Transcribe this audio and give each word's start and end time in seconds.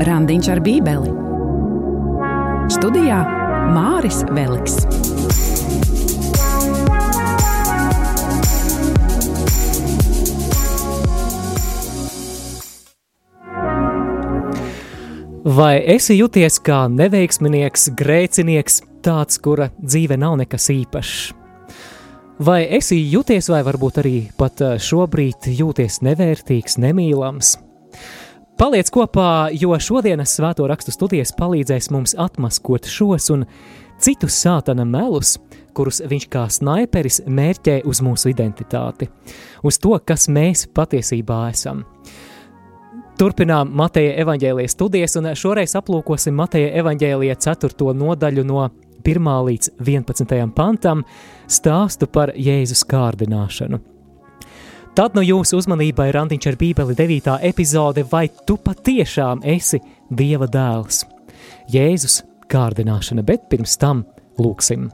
Randiņš 0.00 0.46
ar 0.48 0.60
Bībeli. 0.64 1.10
Studijā 2.72 3.18
Māris 3.74 4.22
Veliks. 4.32 4.78
Vai 15.44 15.74
esi 15.84 16.16
jūties 16.16 16.56
kā 16.64 16.86
neveiksminieks, 16.88 17.90
grēcinieks, 17.92 18.80
tāds, 19.04 19.36
kura 19.36 19.68
dzīve 19.76 20.16
nav 20.16 20.40
nekas 20.40 20.72
īpašs? 20.72 21.24
Vai 22.40 22.62
esi 22.72 23.02
jūties, 23.04 23.52
vai 23.52 23.60
varbūt 23.68 24.00
arī 24.00 24.18
pat 24.40 24.64
šobrīd 24.80 25.52
jūties 25.60 26.00
nevērtīgs, 26.08 26.80
nemīlams? 26.80 27.58
Paliec 28.60 28.90
kopā, 28.92 29.48
jo 29.56 29.72
šodienas 29.80 30.34
svēto 30.36 30.66
rakstu 30.68 30.92
studijas 30.92 31.30
palīdzēs 31.32 31.86
mums 31.94 32.12
atmaskot 32.20 32.84
šos 32.92 33.30
un 33.32 33.46
citus 33.96 34.34
sātana 34.36 34.84
melus, 34.84 35.38
kurus 35.72 36.02
viņš 36.04 36.26
kā 36.28 36.42
snaiperis 36.52 37.22
mērķē 37.24 37.78
uz 37.88 38.02
mūsu 38.04 38.28
identitāti, 38.28 39.08
uz 39.64 39.78
to, 39.80 39.94
kas 40.04 40.28
mēs 40.28 40.66
patiesībā 40.76 41.38
esam. 41.48 41.86
Turpinām 43.16 43.72
Mateja 43.80 44.18
evaņģēlijas 44.26 44.76
studijas, 44.76 45.16
un 45.16 45.30
šoreiz 45.32 45.72
aplūkosim 45.80 46.36
Mateja 46.36 46.74
evaņģēlija 46.82 47.38
4. 47.40 47.94
nodaļu 47.96 48.44
no 48.44 48.66
1. 49.00 49.30
līdz 49.48 49.72
11. 49.80 50.36
pantam 50.52 51.06
stāstu 51.48 52.12
par 52.12 52.36
Jēzus 52.36 52.84
kārdināšanu. 52.92 53.80
Tad 55.00 55.14
no 55.16 55.22
jūsu 55.24 55.56
uzmanībai 55.56 56.10
randiņš 56.12 56.46
ar 56.50 56.56
bībeli 56.60 56.92
9. 56.92 57.38
epizode, 57.48 58.02
vai 58.10 58.26
tu 58.44 58.58
patiešām 58.60 59.40
esi 59.48 59.80
Dieva 60.12 60.44
dēls? 60.44 61.06
Jēzus 61.72 62.18
kārdināšana, 62.52 63.24
bet 63.24 63.48
pirms 63.48 63.80
tam 63.80 64.04
lūksim. 64.36 64.90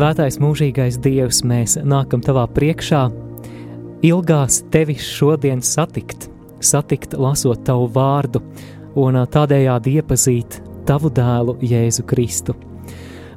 Svētais 0.00 0.38
mūžīgais 0.40 0.96
Dievs, 1.04 1.42
mēs 1.44 1.74
nākam 1.84 2.22
tavā 2.24 2.46
priekšā, 2.56 3.02
ilgās 4.08 4.62
tevi 4.72 4.94
šodien 4.96 5.60
satikt, 5.60 6.22
satikt, 6.64 7.18
lasot 7.20 7.60
tavu 7.68 7.90
vārdu 7.92 8.40
un 8.96 9.18
tādējādi 9.34 9.98
iepazīt 10.00 10.56
tavu 10.88 11.10
dēlu 11.12 11.58
Jēzu 11.60 12.06
Kristu. 12.08 12.56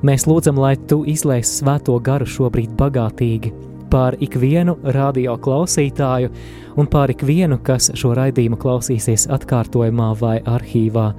Mēs 0.08 0.24
lūdzam, 0.24 0.64
lai 0.64 0.78
tu 0.88 1.02
izlaiž 1.04 1.44
svēto 1.52 1.98
garu 2.00 2.30
šobrīd 2.32 2.72
bagātīgi 2.80 3.52
pār 3.92 4.16
ikvienu 4.24 4.78
radio 4.96 5.36
klausītāju 5.36 6.32
un 6.80 6.92
pār 6.96 7.12
ikvienu, 7.12 7.60
kas 7.60 7.92
šo 7.92 8.16
raidījumu 8.16 8.64
klausīsies 8.64 9.28
atkārtojumā 9.36 10.14
vai 10.24 10.38
arhīvā. 10.40 11.12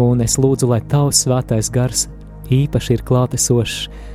Un 0.00 0.24
es 0.24 0.40
lūdzu, 0.40 0.72
lai 0.72 0.80
tavs 0.88 1.26
svētais 1.28 1.68
gars 1.68 2.08
īpaši 2.48 2.96
ir 2.96 3.04
klātesošs 3.04 4.14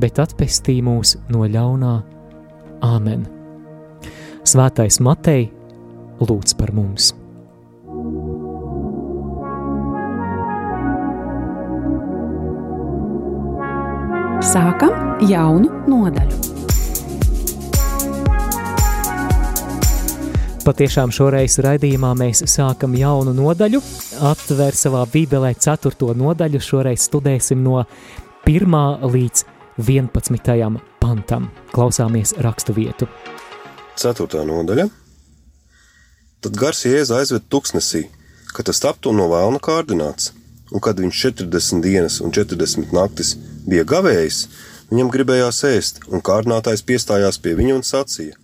bet 0.00 0.20
atpestī 0.22 0.78
mūs 0.84 1.16
no 1.32 1.46
ļaunā. 1.48 1.96
Āmen! 2.82 3.26
Svētais 4.42 4.98
Matei 5.00 5.50
lūdz 6.22 6.56
par 6.58 6.72
mums! 6.74 7.12
Sākam 14.42 15.22
jaunu 15.30 15.70
nodaļu. 15.86 16.52
Patiešām 20.62 21.10
šoreiz 21.10 21.56
raidījumā 21.62 22.12
mēs 22.18 22.44
sākam 22.50 22.92
jaunu 22.94 23.32
nodaļu. 23.34 23.80
Atver 24.28 24.76
savā 24.78 25.00
bībelē 25.10 25.54
ceturto 25.58 26.12
nodaļu. 26.14 26.60
Šoreiz 26.62 27.08
studēsim 27.08 27.64
no 27.64 27.80
1 28.46 29.06
līdz 29.10 29.42
11. 29.78 30.80
pantam. 31.00 31.48
Klausāmies 31.72 32.34
rakstu 32.44 32.74
vietu. 32.76 33.08
4. 33.96 34.44
nodaļa. 34.44 34.88
Tad 36.42 36.58
gars 36.58 36.82
jēza 36.84 37.22
aizved 37.22 37.46
tuksnesī, 37.48 38.02
kad 38.52 38.68
tas 38.68 38.82
taptu 38.84 39.14
no 39.16 39.30
vēlna 39.30 39.62
kārdināts, 39.62 40.32
un 40.74 40.82
kad 40.84 41.00
viņš 41.00 41.22
40 41.40 41.80
dienas 41.84 42.20
un 42.20 42.34
40 42.34 42.92
naktis 42.92 43.36
bija 43.64 43.86
gavējis, 43.88 44.42
viņam 44.90 45.12
gribējās 45.14 45.62
ēst, 45.70 46.02
un 46.12 46.20
kārdinātājs 46.20 46.84
piestājās 46.84 47.40
pie 47.40 47.54
viņa 47.56 47.78
un 47.78 47.86
sacīja: 47.86 48.36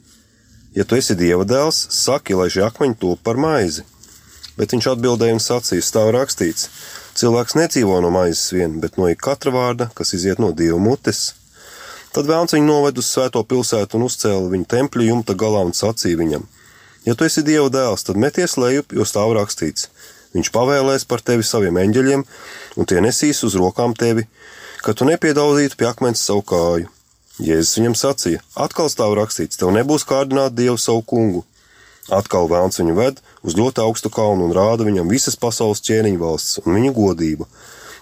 Ja 0.76 0.84
tu 0.84 0.96
esi 0.96 1.16
dieva 1.18 1.44
dēls, 1.44 1.88
saki, 1.92 2.38
lai 2.38 2.48
šie 2.54 2.64
akmeņi 2.68 3.00
top 3.02 3.20
par 3.26 3.36
maizi. 3.36 3.84
Bet 4.56 4.72
viņš 4.72 4.92
atbildēja 4.94 5.36
un 5.36 5.42
sacīja: 5.42 5.84
Stāv 5.84 6.12
rakstīts, 6.16 6.70
Cilvēks 7.18 7.56
nedzīvo 7.58 7.96
no 7.98 8.12
maizes 8.14 8.52
vien, 8.54 8.76
bet 8.78 8.94
no 8.94 9.08
katra 9.18 9.50
vārda, 9.50 9.88
kas 9.98 10.14
iziet 10.14 10.38
no 10.38 10.52
dieva 10.54 10.76
mutes. 10.78 11.32
Tad 12.14 12.28
vēlns 12.30 12.54
viņu 12.54 12.68
noved 12.68 13.00
uz 13.02 13.08
svēto 13.10 13.42
pilsētu 13.42 13.98
un 13.98 14.04
uzcēla 14.06 14.52
viņu 14.52 14.68
tempļu 14.70 15.08
jumta 15.08 15.34
galā 15.34 15.64
un 15.66 15.74
sacīja 15.74 16.20
viņam: 16.20 16.44
Ja 17.08 17.16
tu 17.18 17.26
esi 17.26 17.42
dieva 17.42 17.66
dēls, 17.74 18.06
tad 18.06 18.20
meties 18.22 18.54
lejup, 18.62 18.94
jo 18.94 19.06
stāv 19.08 19.34
rakstīts: 19.34 19.88
Viņš 20.36 20.52
pavēlēs 20.54 21.08
par 21.10 21.24
tevi 21.26 21.42
saviem 21.42 21.80
eņģeļiem, 21.82 22.22
un 22.78 22.86
tie 22.86 23.02
nesīs 23.02 23.42
uz 23.48 23.58
rokām 23.58 23.98
tevi, 23.98 24.28
ka 24.86 24.94
tu 24.94 25.08
nepiedauzītu 25.08 25.74
pie 25.80 25.88
akmens 25.90 26.22
savu 26.22 26.46
kāju. 26.46 26.86
Jēzus 27.42 27.80
viņam 27.80 27.98
sacīja: 27.98 28.44
Atkal 28.54 28.92
stāv 28.94 29.18
rakstīts, 29.18 29.58
tev 29.58 29.74
nebūs 29.74 30.06
kārdināt 30.06 30.54
dievu 30.54 30.78
savu 30.78 31.02
kungu. 31.02 31.42
Atkal 32.14 32.46
vēlns 32.46 32.78
viņu 32.78 32.94
ved 32.94 33.18
uz 33.42 33.56
ļoti 33.58 33.82
augstu 33.84 34.10
kalnu 34.12 34.48
un 34.48 34.54
rāda 34.56 34.86
viņam 34.86 35.10
visas 35.10 35.36
pasaules 35.36 35.82
ķēniņu 35.86 36.22
valsts 36.22 36.62
un 36.64 36.78
viņa 36.78 36.94
godību, 36.96 37.48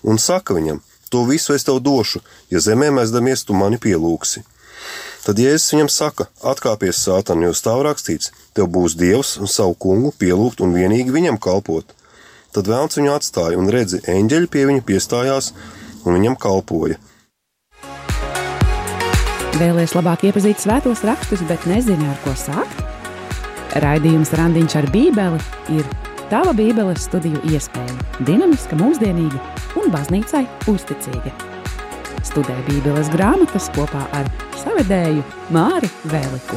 un 0.04 0.20
saka 0.22 0.56
viņam: 0.56 0.82
To 1.10 1.22
visu 1.24 1.54
es 1.54 1.62
tev 1.64 1.78
došu, 1.80 2.20
ja 2.50 2.58
zemē 2.58 2.90
mēsdamies 2.90 3.44
tu 3.46 3.54
mani 3.54 3.78
pielūgsi. 3.78 4.42
Tad 5.26 5.38
Jēzus 5.42 5.74
viņam 5.74 5.90
saka: 5.90 6.26
Atkāpies, 6.42 6.98
Sātan, 7.02 7.44
jo 7.46 7.54
stāv 7.54 7.84
rakstīts, 7.86 8.32
tev 8.54 8.68
būs 8.74 8.94
dievs 8.98 9.36
un 9.38 9.50
savu 9.50 9.74
kungu 9.74 10.12
pielūgt 10.18 10.62
un 10.62 10.74
vienīgi 10.74 11.14
viņam 11.14 11.38
kalpot. 11.42 11.94
Tad 12.54 12.70
vēlns 12.70 12.98
viņu 12.98 13.12
atstāja 13.14 13.58
un 13.60 13.70
redzi, 13.70 14.02
eņģeļi 14.06 14.50
pie 14.50 14.66
viņa 14.70 14.86
piestājās 14.86 15.52
un 16.04 16.18
viņam 16.18 16.38
kalpoja. 16.40 16.98
Vēlēs 19.56 19.96
labāk 19.96 20.26
iepazīt 20.28 20.60
svētos 20.60 21.02
rakstus, 21.06 21.42
bet 21.48 21.64
nezinu, 21.70 22.10
ar 22.12 22.20
ko 22.24 22.34
sākt? 22.36 22.95
Raidījums 23.82 24.30
Randiņš 24.38 24.74
ar 24.78 24.86
Bībeli 24.88 25.38
ir 25.76 25.88
tava 26.30 26.54
Bībeles 26.56 27.02
studiju 27.04 27.42
iespēja. 27.52 27.96
Dinamiska, 28.24 28.78
mūsdienīga 28.80 29.36
un 29.76 29.90
baznīcai 29.92 30.46
uzticīga. 30.72 31.32
Studē 32.24 32.56
Bībeles 32.70 33.10
grāmatas 33.12 33.68
kopā 33.76 34.06
ar 34.16 34.30
savedēju 34.62 35.24
Māri 35.52 35.90
Vēliku. 36.08 36.56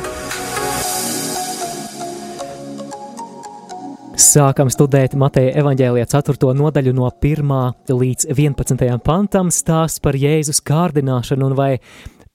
Sākam 4.20 4.72
studēt 4.72 5.18
Mateja 5.20 5.58
evaņģēlijā 5.60 6.08
4. 6.16 6.54
nodaļu 6.56 6.96
no 6.96 7.12
1. 7.12 7.54
līdz 7.92 8.30
11. 8.32 8.88
pantam 9.04 9.52
stāsts 9.52 10.00
par 10.04 10.16
Jēzus 10.16 10.64
kārdināšanu 10.64 11.52
un 11.52 11.60
vai 11.60 11.72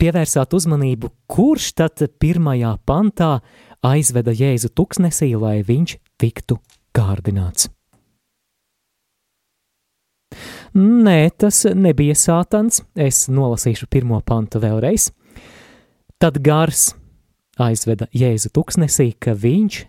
pievērsāt 0.00 0.52
uzmanību, 0.56 1.08
kurš 1.30 1.70
tad 1.78 2.04
pirmajā 2.20 2.74
pantā 2.84 3.38
aizveda 3.84 4.32
Jēzu 4.34 4.72
tuksnesī, 4.74 5.34
lai 5.38 5.60
viņš 5.66 5.96
tiktu 6.20 6.58
kārdināts. 6.96 7.68
Nē, 10.74 11.30
tas 11.38 11.62
nebija 11.70 12.16
sātans. 12.18 12.80
Es 12.98 13.28
nolasīšu 13.30 13.86
pirmo 13.90 14.18
pantu 14.26 14.58
vēlreiz. 14.64 15.12
Tad 16.18 16.40
gars 16.42 16.88
aizveda 17.60 18.08
Jēzu 18.10 18.50
tuksnesī, 18.54 19.12
ka 19.14 19.36
viņš 19.38 19.84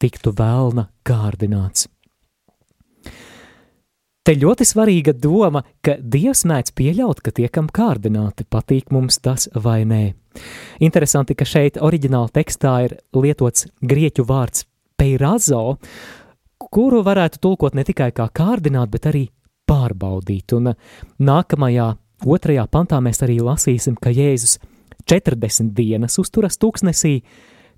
tiktu 0.00 0.32
vēlna 0.36 0.88
kārdināts. 1.04 1.90
Te 4.26 4.32
ļoti 4.34 4.64
svarīga 4.66 5.12
doma, 5.14 5.60
ka 5.86 5.92
Dievs 6.02 6.40
mēdz 6.50 6.72
pieļaut, 6.74 7.20
ka 7.22 7.30
tiekam 7.30 7.68
kārdināti, 7.70 8.42
patīk 8.50 8.88
mums 8.90 9.20
tas 9.22 9.46
vai 9.54 9.84
nē. 9.86 10.00
Interesanti, 10.82 11.36
ka 11.38 11.46
šeit 11.46 11.78
oriģināla 11.78 12.32
tekstā 12.34 12.72
ir 12.88 12.96
lietots 13.14 13.68
grieķu 13.86 14.24
vārds 14.26 14.64
peirazo, 14.98 15.76
kuru 16.58 17.04
varētu 17.06 17.38
tulkot 17.38 17.78
ne 17.78 17.84
tikai 17.86 18.10
kā 18.16 18.26
kārdināt, 18.34 18.90
bet 18.90 19.06
arī 19.12 19.22
pārbaudīt. 19.70 20.56
Un 20.58 20.72
nākamajā, 21.22 21.86
otrajā 22.26 22.66
pantā 22.66 22.98
mēs 22.98 23.22
arī 23.22 23.38
lasīsim, 23.46 23.94
ka 23.94 24.10
Jēzus 24.10 24.58
40 25.06 25.70
dienas 25.70 26.18
uzturas 26.18 26.58
tūkstnesī, 26.58 27.20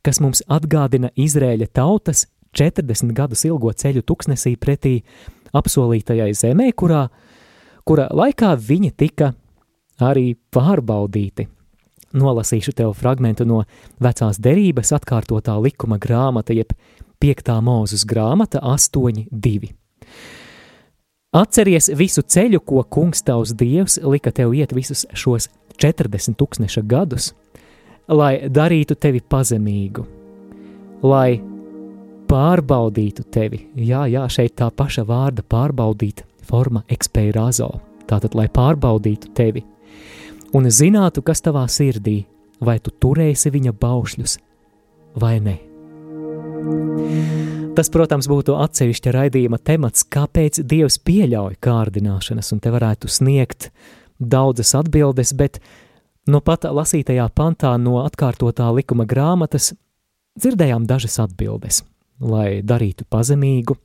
kas 0.01 0.25
mums 0.25 0.41
atgādina 0.49 1.13
Izrēļa 1.13 1.69
tautas 1.77 2.25
40 2.57 3.13
gadus 3.13 3.45
ilgo 3.45 3.69
ceļu 3.77 4.01
tūkstnesī 4.09 4.57
pretī 4.57 5.03
apsolītajai 5.57 6.33
zemē, 6.37 6.73
kurā, 6.77 7.07
kura 7.87 8.09
laikā 8.13 8.55
viņi 8.57 8.93
tika 8.97 9.33
arī 10.03 10.33
pārbaudīti. 10.55 11.49
Nolasīšu 12.19 12.73
tev 12.73 12.95
fragment 12.97 13.43
no 13.45 13.63
vecās 14.01 14.39
derības 14.41 14.95
atkārtotā 14.97 15.59
likuma 15.61 15.99
grāmata, 16.01 16.57
jeb 16.57 16.73
5. 17.21 17.53
mūzes 17.65 18.07
grāmata 18.09 18.63
8.2. 18.65 19.73
Atceries 21.37 21.91
visu 21.93 22.23
ceļu, 22.25 22.63
ko 22.65 22.83
kungs 22.89 23.21
tavs 23.27 23.53
dievs 23.53 23.99
lika 24.01 24.33
tev 24.33 24.55
iet 24.57 24.73
visus 24.73 25.05
šos 25.13 25.51
40 25.77 26.39
tūkstneša 26.41 26.83
gadus, 26.89 27.35
lai 28.09 28.49
darītu 28.49 28.97
tevi 28.97 29.21
pazemīgu, 29.21 30.07
lai 31.05 31.37
pārbaudītu 32.29 33.25
tevi. 33.33 33.65
Jā, 33.77 34.05
jā, 34.11 34.27
šeit 34.31 34.57
tā 34.61 34.69
paša 34.75 35.05
vārda 35.09 35.45
pārbaudīt, 35.45 36.25
forma 36.49 36.85
ekspeirāzo. 36.93 37.71
Tātad, 38.09 38.37
lai 38.39 38.49
pārbaudītu 38.53 39.33
tevi 39.37 39.65
un 40.57 40.69
zinātu, 40.73 41.23
kas 41.25 41.43
tavā 41.45 41.67
sirdī, 41.69 42.23
vai 42.65 42.79
tu 42.81 42.93
turēsi 42.93 43.53
viņa 43.53 43.75
baušļus 43.77 44.39
vai 45.21 45.39
ne. 45.45 45.57
Tas, 47.79 47.91
protams, 47.95 48.27
būtu 48.31 48.57
atsevišķa 48.59 49.13
raidījuma 49.15 49.61
temats, 49.63 50.03
kāpēc 50.03 50.63
Dievs 50.67 50.99
pieļauj 51.07 51.61
kārdināšanas, 51.63 52.51
un 52.55 52.63
te 52.65 52.73
varētu 52.75 53.11
sniegt 53.13 53.69
daudzas 54.19 54.75
atbildes, 54.75 55.31
bet 55.39 55.61
nu 56.27 56.41
pat 56.43 56.67
lasītajā 56.67 57.29
pantā 57.37 57.77
no 57.79 58.01
atkārtotā 58.03 58.73
likuma 58.75 59.07
grāmatas 59.07 59.77
dzirdējām 60.39 60.89
dažas 60.91 61.21
atbildes 61.23 61.85
lai 62.21 62.61
darītu 62.67 63.07
pazemīgu, 63.11 63.77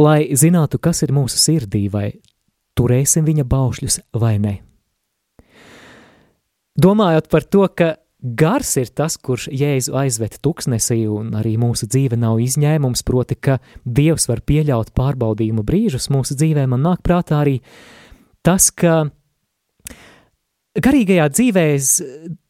lai 0.00 0.20
zinātu, 0.36 0.78
kas 0.82 1.02
ir 1.06 1.14
mūsu 1.16 1.40
sirdī, 1.40 1.86
vai 1.92 2.10
turēsim 2.76 3.26
viņa 3.26 3.46
baušļus 3.48 4.00
vai 4.20 4.36
ne. 4.42 4.56
Domājot 6.76 7.30
par 7.32 7.46
to, 7.48 7.64
ka 7.72 7.94
gars 8.20 8.74
ir 8.76 8.90
tas, 8.92 9.16
kurš 9.16 9.48
Jēzu 9.52 9.96
aizved 9.96 10.36
tuksnesī, 10.44 11.06
un 11.08 11.32
arī 11.38 11.54
mūsu 11.60 11.88
dzīve 11.88 12.18
nav 12.20 12.40
izņēmums, 12.44 13.04
proti, 13.06 13.36
ka 13.36 13.58
Dievs 13.84 14.28
var 14.28 14.42
pieļaut 14.44 14.92
pārbaudījumu 14.96 15.64
brīžus 15.64 16.10
mūsu 16.12 16.36
dzīvē, 16.36 16.66
man 16.68 16.84
nāk 16.84 17.00
prātā 17.06 17.40
arī 17.44 17.58
tas, 18.44 18.68
ka 18.70 19.06
garīgajā 20.76 21.28
dzīvē 21.32 21.66
es 21.74 21.96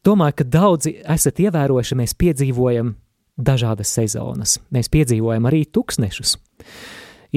domāju, 0.05 0.41
ka 0.41 0.51
daudzi 0.57 0.97
esat 1.07 1.39
ievērojuši, 1.47 1.99
mēs 1.99 2.17
piedzīvojam 2.19 2.95
dažādas 3.37 3.91
sezonas. 3.93 4.57
Mēs 4.73 4.89
piedzīvojam 4.93 5.47
arī 5.49 5.63
tūkstošus. 5.69 6.35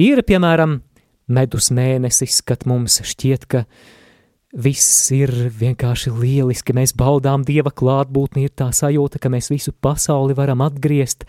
Ir, 0.01 0.21
piemēram, 0.25 0.79
medus 1.31 1.71
mēnesis, 1.73 2.41
kad 2.45 2.65
mums 2.69 2.99
šķiet, 3.05 3.47
ka 3.47 3.65
viss 4.51 5.11
ir 5.15 5.31
vienkārši 5.55 6.11
lieliski, 6.11 6.75
mēs 6.75 6.95
baudām 6.97 7.45
dieva 7.47 7.71
klātbūtni, 7.71 8.47
ir 8.47 8.55
tā 8.55 8.71
sajūta, 8.75 9.21
ka 9.21 9.31
mēs 9.31 9.51
visu 9.53 9.71
pasauli 9.71 10.35
varam 10.37 10.63
atgriezt. 10.65 11.27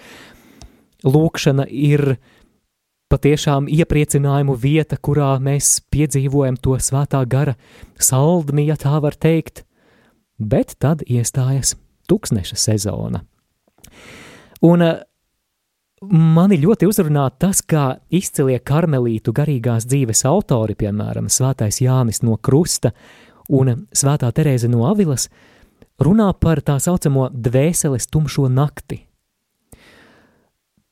Lūkšana 1.06 1.66
ir 1.68 2.16
patiešām 3.12 3.68
iepriecinājumu 3.68 4.56
vieta, 4.56 4.96
kurā 4.96 5.34
mēs 5.42 5.80
piedzīvojam 5.92 6.56
to 6.62 6.78
svētā 6.80 7.20
gara 7.28 7.56
saldni, 8.00 8.66
ja 8.70 8.78
tā 8.80 8.96
var 9.02 9.18
teikt, 9.18 9.66
bet 10.38 10.78
tad 10.80 11.04
iestājas 11.06 11.76
tūkstneša 12.08 12.58
sezona. 12.58 13.26
Un 14.62 14.84
eh, 14.86 15.00
mani 16.10 16.58
ļoti 16.62 16.86
uzrunā 16.90 17.26
tas, 17.38 17.62
kā 17.62 17.96
izcilie 18.14 18.58
karmelītu 18.62 19.34
garīgās 19.34 19.86
dzīves 19.90 20.24
autori, 20.30 20.76
piemēram, 20.78 21.30
Svētais 21.30 21.80
Jānis 21.82 22.22
no 22.22 22.36
Krusta 22.38 22.92
un 23.50 23.86
Svētā 23.94 24.30
Terēze 24.34 24.70
no 24.70 24.86
Avilas, 24.88 25.28
runā 26.02 26.30
par 26.38 26.62
tā 26.62 26.78
saucamo 26.82 27.28
dvēseles 27.32 28.08
tumšo 28.10 28.48
nakti, 28.50 29.02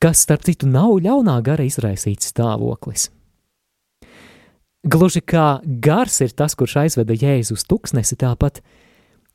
kas, 0.00 0.24
starp 0.24 0.46
citu, 0.48 0.68
nav 0.70 0.98
ļaunā 1.04 1.38
gara 1.44 1.66
izraisīts 1.66 2.32
stāvoklis. 2.32 3.10
Gluži 4.80 5.20
kā 5.20 5.60
gars 5.84 6.22
ir 6.24 6.32
tas, 6.32 6.54
kurš 6.56 6.78
aizveda 6.86 7.12
Jēzus 7.12 7.66
tuksnesi, 7.68 8.16
tāpat 8.16 8.62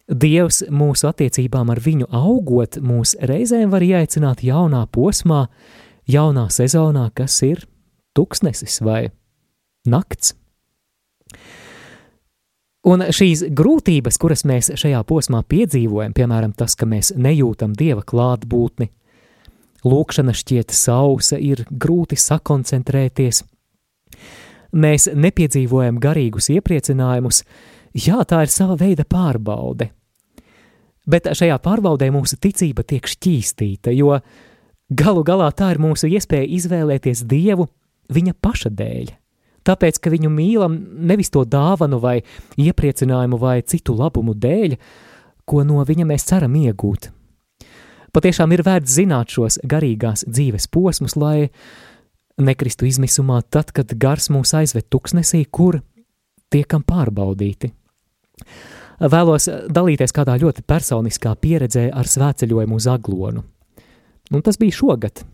Dievs 0.06 0.62
mūsu 0.69 1.07
attiecībām 1.10 1.72
ar 1.74 1.80
viņu 1.81 2.06
augot, 2.13 2.78
mūs 2.78 3.16
reizēm 3.25 3.72
var 3.74 3.81
ieaicināt 3.81 4.44
jaunā 4.46 4.84
posmā, 4.94 5.48
jaunā 6.06 6.46
sezonā, 6.54 7.07
kas 7.18 7.40
ir 7.42 7.63
tuksnesis 8.13 8.84
vai 8.86 9.07
nakts. 9.90 10.36
Un 12.86 13.02
šīs 13.10 13.48
grūtības, 13.50 14.19
kuras 14.22 14.46
mēs 14.46 14.69
šajā 14.78 15.02
posmā 15.10 15.42
piedzīvojam, 15.50 16.13
piemēram, 16.13 16.54
tas, 16.54 16.78
ka 16.78 16.86
mēs 16.86 17.16
nejūtam 17.18 17.74
dieva 17.74 18.06
klātbūtni, 18.06 18.92
lūkšana 19.90 20.36
šķiet 20.38 20.69
sausa, 20.69 21.40
ir 21.42 21.63
grūti 21.72 22.13
sakoncentrēties, 22.22 23.42
mēs 24.69 25.10
nepiedzīvojam 25.18 25.98
garīgus 25.98 26.52
iepriecinājumus, 26.54 27.42
Jā, 27.95 28.19
tā 28.27 28.42
ir 28.44 28.51
sava 28.51 28.75
veida 28.80 29.06
pārbaude. 29.07 29.89
Bet 31.07 31.30
šajā 31.37 31.56
pārbaudē 31.64 32.09
mūsu 32.11 32.35
ticība 32.42 32.83
tiek 32.83 33.06
šķīstīta, 33.07 33.94
jo 33.95 34.18
galu 34.90 35.21
galā 35.23 35.52
tā 35.56 35.69
ir 35.71 35.80
mūsu 35.80 36.09
iespēja 36.09 36.49
izvēlēties 36.57 37.23
Dievu 37.30 37.69
viņa 38.11 38.33
paša 38.42 38.71
dēļ. 38.73 39.14
Tāpēc, 39.66 39.97
ka 40.02 40.11
viņu 40.14 40.30
mīlam 40.30 40.75
nevis 41.09 41.31
to 41.33 41.45
dāvanu 41.45 41.97
vai 42.02 42.19
iepriecinājumu 42.61 43.40
vai 43.42 43.61
citu 43.66 43.95
labumu 43.97 44.35
dēļ, 44.37 44.75
ko 45.45 45.64
no 45.66 45.85
viņa 45.85 46.06
mēs 46.09 46.28
ceram 46.30 46.57
iegūt. 46.57 47.09
Patiešām 48.14 48.54
ir 48.56 48.64
vērts 48.66 48.97
zināt 48.99 49.33
šos 49.33 49.59
garīgās 49.64 50.25
dzīves 50.28 50.69
posmus, 50.71 51.16
lai 51.19 51.49
nekristu 52.42 52.90
izmisumā 52.90 53.42
tad, 53.49 53.71
kad 53.75 53.95
gars 53.99 54.30
mūs 54.33 54.54
aizved 54.57 54.87
tuksnesī, 54.92 55.45
kur 55.49 55.81
tiekam 56.54 56.85
pārbaudīti. 56.85 57.73
Vēlos 58.99 59.49
dalīties 59.75 60.13
kādā 60.15 60.37
ļoti 60.39 60.63
personiskā 60.68 61.35
pieredzē 61.35 61.89
ar 61.92 62.07
svētceļojumu 62.07 62.77
uz 62.80 62.87
Aglonu. 62.87 63.44
Un 64.31 64.44
tas 64.45 64.57
bija 64.57 64.73
šogad. 64.73 65.25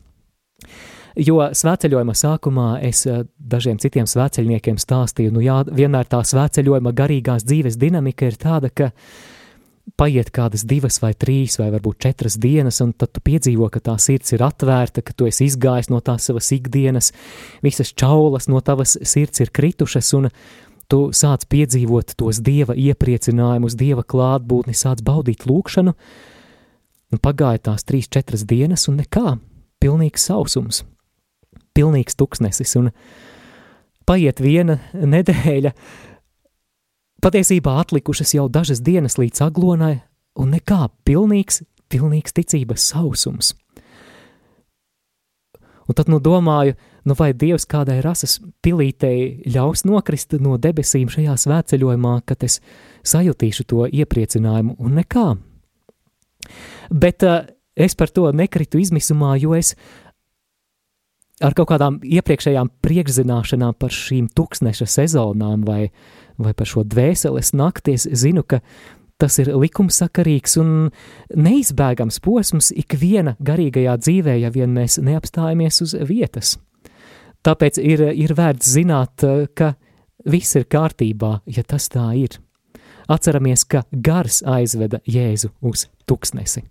Jo 1.19 1.49
svētceļojuma 1.57 2.13
sākumā 2.15 2.69
es 2.87 3.03
eh, 3.09 3.25
dažiem 3.35 3.79
citiem 3.83 4.07
svētceļniekiem 4.07 4.77
stāstīju, 4.79 5.33
nu 5.35 5.43
jā, 5.43 5.59
vienmēr 5.67 6.07
tā 6.07 6.21
svētceļojuma 6.23 6.93
garīgās 6.95 7.43
dzīves 7.43 7.77
dinamika 7.79 8.29
ir 8.29 8.37
tāda, 8.39 8.71
ka 8.71 8.91
paiet 9.99 10.31
kādas 10.31 10.63
divas 10.67 11.01
vai 11.03 11.11
trīs 11.17 11.57
vai 11.59 11.67
varbūt 11.73 11.99
četras 12.05 12.37
dienas, 12.39 12.79
un 12.85 12.93
tad 12.95 13.11
tu 13.11 13.23
piedzīvo, 13.27 13.67
ka 13.73 13.81
tā 13.83 13.97
sirds 13.99 14.31
ir 14.31 14.45
atvērta, 14.45 15.03
ka 15.03 15.15
tu 15.17 15.27
esi 15.27 15.49
izgājis 15.49 15.91
no 15.91 15.99
tās 16.05 16.29
savas 16.29 16.51
ikdienas, 16.55 17.11
visas 17.65 17.91
čaulas 17.91 18.47
no 18.47 18.61
tavas 18.63 18.95
sirds 19.01 19.43
ir 19.43 19.51
kritušas, 19.51 20.13
un 20.15 20.29
tu 20.91 20.99
sāc 21.15 21.45
piedzīvot 21.51 22.15
tos 22.19 22.41
dieva 22.43 22.75
iepriecinājumus, 22.75 23.77
dieva 23.79 24.03
klātbūtni, 24.03 24.75
sāc 24.75 25.03
baudīt 25.07 25.45
lūkšanu, 25.47 25.95
un 27.11 27.23
pagāja 27.23 27.63
tās 27.69 27.87
trīs, 27.87 28.09
četras 28.11 28.43
dienas, 28.47 28.87
un 28.91 28.99
nekā, 28.99 29.37
pilnīgs 29.81 30.27
sausums, 30.27 30.83
pilnīgs 31.77 32.19
tuksnesis, 32.19 32.75
un 32.79 32.91
paiet 34.07 34.43
viena 34.43 34.79
nedēļa, 34.93 35.73
patiesībā 37.23 37.77
atlikušas 37.85 38.35
jau 38.35 38.49
dažas 38.51 38.83
dienas 38.83 39.19
līdz 39.21 39.45
aglonai, 39.47 39.95
un 40.39 40.55
nekā, 40.57 40.85
pilnīgs, 41.07 41.63
pilnīgs 41.91 42.35
ticības 42.35 42.91
sausums. 42.91 43.55
Un 45.87 45.97
tad 45.97 46.11
nu 46.11 46.21
domāju, 46.23 46.77
nu 47.05 47.15
vai 47.17 47.31
Dievs 47.33 47.67
kādai 47.69 47.99
rases 48.05 48.39
pilītei 48.63 49.43
ļaus 49.49 49.85
nokrist 49.89 50.37
no 50.39 50.57
debesīm 50.61 51.09
šajā 51.11 51.37
svētceļojumā, 51.45 52.17
kad 52.25 52.43
es 52.47 52.59
sajutīšu 53.03 53.67
to 53.69 53.87
iepriecinājumu, 53.89 54.77
un 54.79 54.99
nekā, 55.01 55.29
Bet 56.89 57.23
uh, 57.23 57.43
es 57.75 57.95
par 57.95 58.11
to 58.11 58.29
nekritu 58.35 58.81
izmisumā, 58.81 59.35
jo 59.41 59.55
es 59.57 59.75
ar 61.41 61.55
kaut 61.57 61.71
kādām 61.71 61.99
iepriekšējām 62.05 62.69
priekšzināšanām 62.85 63.77
par 63.81 63.93
šīm 63.95 64.29
tūkstneša 64.37 64.87
sezonām 64.97 65.65
vai, 65.65 65.89
vai 66.37 66.53
par 66.57 66.69
šo 66.69 66.85
dvēseles 66.85 67.53
nakties 67.57 68.07
zinu, 68.11 68.43
ka 68.43 68.61
tas 69.21 69.37
ir 69.41 69.51
likumsakarīgs 69.53 70.57
un 70.61 70.89
neizbēgams 71.37 72.19
posms 72.25 72.71
ikviena 72.73 73.35
garīgajā 73.41 73.97
dzīvē, 74.01 74.37
ja 74.41 74.49
vien 74.53 74.73
mēs 74.73 74.97
neapstājamies 75.01 75.81
uz 75.85 75.95
vietas. 76.09 76.57
Tāpēc 77.41 77.79
ir, 77.81 78.05
ir 78.13 78.35
vērts 78.37 78.73
zināt, 78.75 79.25
ka 79.57 79.73
viss 80.29 80.57
ir 80.59 80.67
kārtībā, 80.69 81.39
ja 81.49 81.63
tas 81.65 81.89
tā 81.89 82.11
ir. 82.19 82.37
Atceramies, 83.11 83.65
ka 83.65 83.83
gars 83.91 84.43
aizveda 84.45 85.01
Jēzu 85.09 85.49
uz 85.65 85.87
tuksnesi 86.05 86.63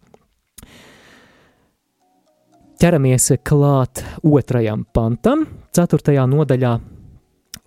ķeramies 2.80 3.26
klāt 3.44 4.00
otrajam 4.24 4.86
pantam, 4.94 5.44
ceturtajā 5.76 6.24
nodaļā, 6.30 6.72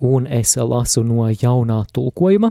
un 0.10 0.26
es 0.26 0.56
lasu 0.58 1.04
no 1.06 1.28
jaunā 1.30 1.84
tulkojuma. 1.94 2.50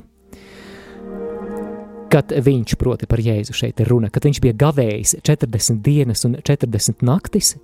Kad 2.12 2.34
viņš, 2.44 2.76
proti, 2.78 3.08
par 3.08 3.22
Jēzu 3.24 3.56
šeit 3.56 3.80
ir 3.82 3.90
runa, 3.90 4.12
kad 4.12 4.28
viņš 4.28 4.42
bija 4.44 4.58
gavējis 4.60 5.16
40 5.24 5.82
dienas 5.82 6.22
un 6.28 6.36
40 6.38 7.02
naktis, 7.08 7.56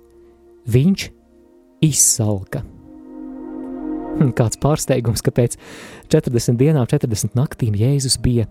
viņš 0.67 1.07
izsalka. 1.85 2.65
Kāds 4.39 4.59
pārsteigums, 4.61 5.23
ka 5.25 5.33
pēc 5.35 5.57
40 6.13 6.59
dienām, 6.59 6.87
40 6.89 7.35
naktīm 7.39 7.77
Jēzus 7.79 8.19
bija 8.21 8.47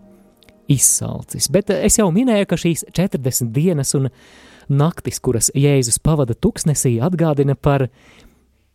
izsalcis. 0.68 1.48
Bet 1.52 1.70
es 1.72 1.96
jau 2.00 2.10
minēju, 2.12 2.48
ka 2.48 2.60
šīs 2.60 2.84
40 2.92 3.52
dienas 3.56 3.94
un 3.96 4.10
40 4.10 4.46
naktis, 4.68 5.20
kuras 5.20 5.50
Jēzus 5.56 5.98
pavada 6.02 6.34
tuksnesī, 6.34 6.98
atgādina 7.02 7.56
par 7.56 7.88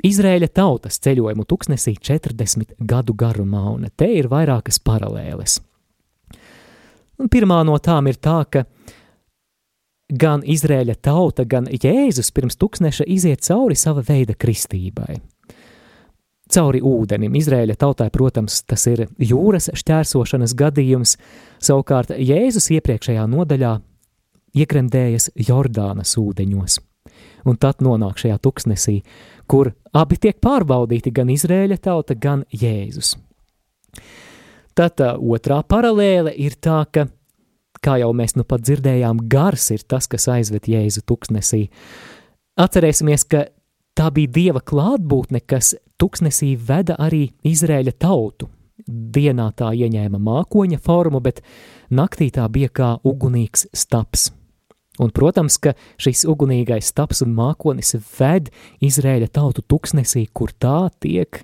Izrēļa 0.03 0.49
tautas 0.51 0.99
ceļojumu 0.99 1.45
tuksnesī 1.47 1.93
40 1.95 2.75
gadu 2.79 3.13
garumā, 3.15 3.63
un 3.71 3.87
te 3.95 4.09
ir 4.11 4.27
vairākas 4.31 4.81
paralēles. 4.83 5.61
Un 7.21 7.29
pirmā 7.31 7.61
no 7.63 7.77
tām 7.79 8.09
ir 8.11 8.19
tā, 8.19 8.41
ka 8.51 8.65
gan 10.09 10.43
Izrēļa 10.43 10.97
tauta, 10.99 11.45
gan 11.47 11.69
Jēzus 11.71 12.33
pirms 12.35 12.59
tuksneša 12.59 13.07
iziet 13.07 13.45
cauri 13.47 13.77
sava 13.79 14.03
veida 14.03 14.35
kristībai. 14.35 15.21
Cauri 16.53 16.81
ūdenim. 16.85 17.33
Izrēļa 17.39 17.75
tautai, 17.79 18.09
protams, 18.13 18.59
tas 18.69 18.85
ir 18.91 19.07
jūras 19.17 19.71
šķērsošanas 19.73 20.53
gadījums, 20.59 21.15
savukārt 21.63 22.13
Jēzus 22.17 22.69
iepriekšējā 22.77 23.25
nodaļā 23.31 23.73
iekremdējas 24.53 25.31
Jordānas 25.47 26.13
ūdeņos, 26.21 26.77
un 27.49 27.57
tad 27.57 27.81
nonāk 27.85 28.21
šajā 28.21 28.37
tuksnesī, 28.43 28.99
kur 29.49 29.71
abi 29.97 30.19
tiek 30.21 30.37
pārbaudīti 30.43 31.13
gan 31.15 31.31
Izrēļa 31.33 31.79
tauta, 31.81 32.13
gan 32.13 32.45
Jēzus. 32.53 33.15
Tad 34.77 34.97
tā, 34.97 35.13
otrā 35.17 35.59
paralēle 35.69 36.33
ir 36.37 36.57
tā, 36.61 36.83
ka, 36.89 37.07
kā 37.83 37.97
jau 38.01 38.09
mēs 38.17 38.37
nu 38.37 38.45
pat 38.45 38.63
dzirdējām, 38.65 39.25
gars 39.29 39.69
ir 39.73 39.85
tas, 39.89 40.09
kas 40.09 40.29
aizved 40.33 40.69
Jēzu 40.69 41.05
tuksnesī. 41.05 41.67
Atcerēsimies, 42.61 43.25
ka 43.29 43.47
tā 43.97 44.09
bija 44.13 44.33
Dieva 44.35 44.61
klātbūtne, 44.63 45.41
kas 45.45 45.73
tuksnesī 46.01 46.53
veda 46.57 46.97
arī 46.99 47.27
Izrēļa 47.47 47.95
tautu. 48.01 48.49
Dienā 48.87 49.51
tā 49.55 49.69
ieņēma 49.77 50.19
mākoņa 50.19 50.79
formu, 50.83 51.21
bet 51.23 51.43
naktī 51.93 52.31
tā 52.33 52.47
bija 52.51 52.71
kā 52.73 52.89
ugunīgs 53.05 53.67
staps. 53.73 54.31
Un, 55.01 55.09
protams, 55.09 55.57
ka 55.57 55.73
šis 56.01 56.25
ugunīgais 56.29 56.91
taps 56.93 57.23
un 57.25 57.31
mākonis 57.33 57.95
ved 58.19 58.51
Izrēļa 58.83 59.31
tautu 59.33 59.63
tuksnesī, 59.65 60.27
kur 60.33 60.53
tā 60.53 60.89
tiek 61.01 61.41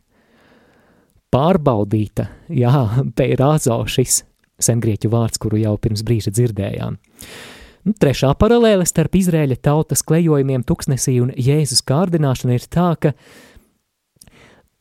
pārbaudīta. 1.34 2.28
Jā, 2.54 2.84
peirāzo 3.18 3.80
šis 3.90 4.24
sengrieķu 4.60 5.10
vārds, 5.14 5.40
kuru 5.42 5.62
jau 5.62 5.78
pirms 5.82 6.04
brīža 6.06 6.34
dzirdējām. 6.36 7.00
Nu, 7.88 7.94
trešā 7.96 8.34
paralēle 8.40 8.84
starp 8.88 9.16
Izrēļa 9.16 9.56
tautas 9.64 10.04
klejojumiem 10.04 10.66
tuksnesī 10.68 11.20
un 11.24 11.32
Jēzus 11.40 11.82
kārdināšanu 11.88 12.58
ir 12.58 12.66
tā, 12.68 12.90
ka 13.00 13.14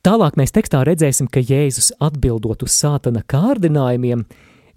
tālāk 0.07 0.38
mēs 0.40 0.55
tekstā 0.57 0.83
redzēsim, 0.88 1.31
ka 1.31 1.43
Jēzus 1.43 1.93
atbildot 2.02 2.64
uz 2.67 2.75
sātana 2.75 3.23
kārdinājumiem, 3.23 4.25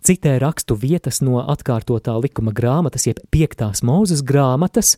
citē 0.05 0.35
rakstu 0.41 0.77
vietas 0.77 1.21
no 1.25 1.41
atkārtotā 1.41 2.13
likuma 2.21 2.53
grāmatas, 2.53 3.07
jeb 3.09 3.21
piektās 3.33 3.81
mūzes 3.85 4.21
grāmatas, 4.25 4.95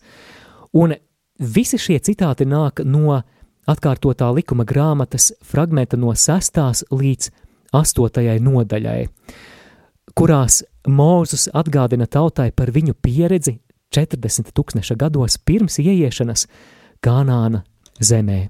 un 0.75 0.95
visi 1.39 1.79
šie 1.79 1.99
citāti 2.03 2.47
nāk 2.47 2.83
no 2.83 3.21
atkārtotā 3.69 4.33
likuma 4.35 4.67
grāmatas 4.67 5.31
fragmenta 5.47 5.95
no 5.99 6.11
6. 6.11 6.59
līdz 6.91 7.31
8. 7.73 8.39
nodaļai, 8.43 9.07
kurās 10.11 10.61
Mūzus 10.83 11.47
atgādina 11.55 12.09
tautai 12.11 12.49
par 12.51 12.73
viņu 12.75 12.95
pieredzi 12.99 13.57
40 13.95 14.51
tūkstneša 14.51 14.97
gados 14.99 15.37
pirms 15.39 15.79
ieiešanas 15.79 16.47
Kanāna 17.03 17.63
zemē. 18.03 18.49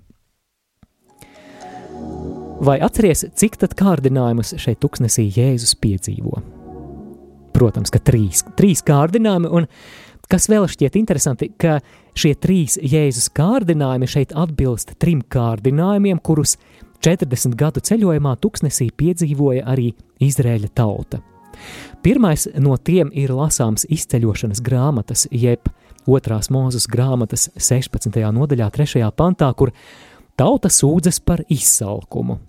Vai 2.63 2.77
atceries, 2.85 3.25
cik 3.35 3.57
tad 3.59 3.73
kārdinājumus 3.77 4.53
šeit 4.61 4.79
tuksnesī 4.81 5.25
Jēzus 5.35 5.75
piedzīvo? 5.83 6.39
Protams, 7.53 7.91
ka 7.93 7.99
trīs, 8.01 8.43
trīs 8.57 8.81
kārdinājumi, 8.85 9.51
un 9.51 9.67
kas 10.31 10.47
vēl 10.49 10.69
šķiet 10.71 10.95
interesanti, 10.97 11.49
ka 11.59 11.79
šie 12.17 12.33
trīs 12.39 12.79
Jēzus 12.79 13.27
kārdinājumi 13.35 14.09
šeit 14.09 14.33
atbilst 14.37 14.95
trim 15.01 15.21
kārdinājumiem, 15.33 16.21
kurus 16.23 16.55
40 17.03 17.57
gadu 17.59 17.83
ceļojumā 17.83 18.37
tuksnesī 18.39 18.87
piedzīvoja 18.95 19.67
arī 19.73 19.91
Izrēļa 20.23 20.71
tauta. 20.77 21.19
Pirmais 22.03 22.47
no 22.59 22.77
tiem 22.77 23.11
ir 23.15 23.33
lasāms 23.33 23.85
izceļošanas 23.89 24.61
grāmatas, 24.63 25.27
jeb 25.31 25.69
otrās 26.09 26.49
mūzes 26.51 26.87
grāmatas 26.91 27.49
16. 27.55 28.19
nodaļā, 28.35 28.69
3. 28.75 29.03
pantā, 29.15 29.51
kur 29.55 29.71
tauta 30.39 30.71
sūdzas 30.71 31.21
par 31.23 31.45
izsalkumu. 31.51 32.39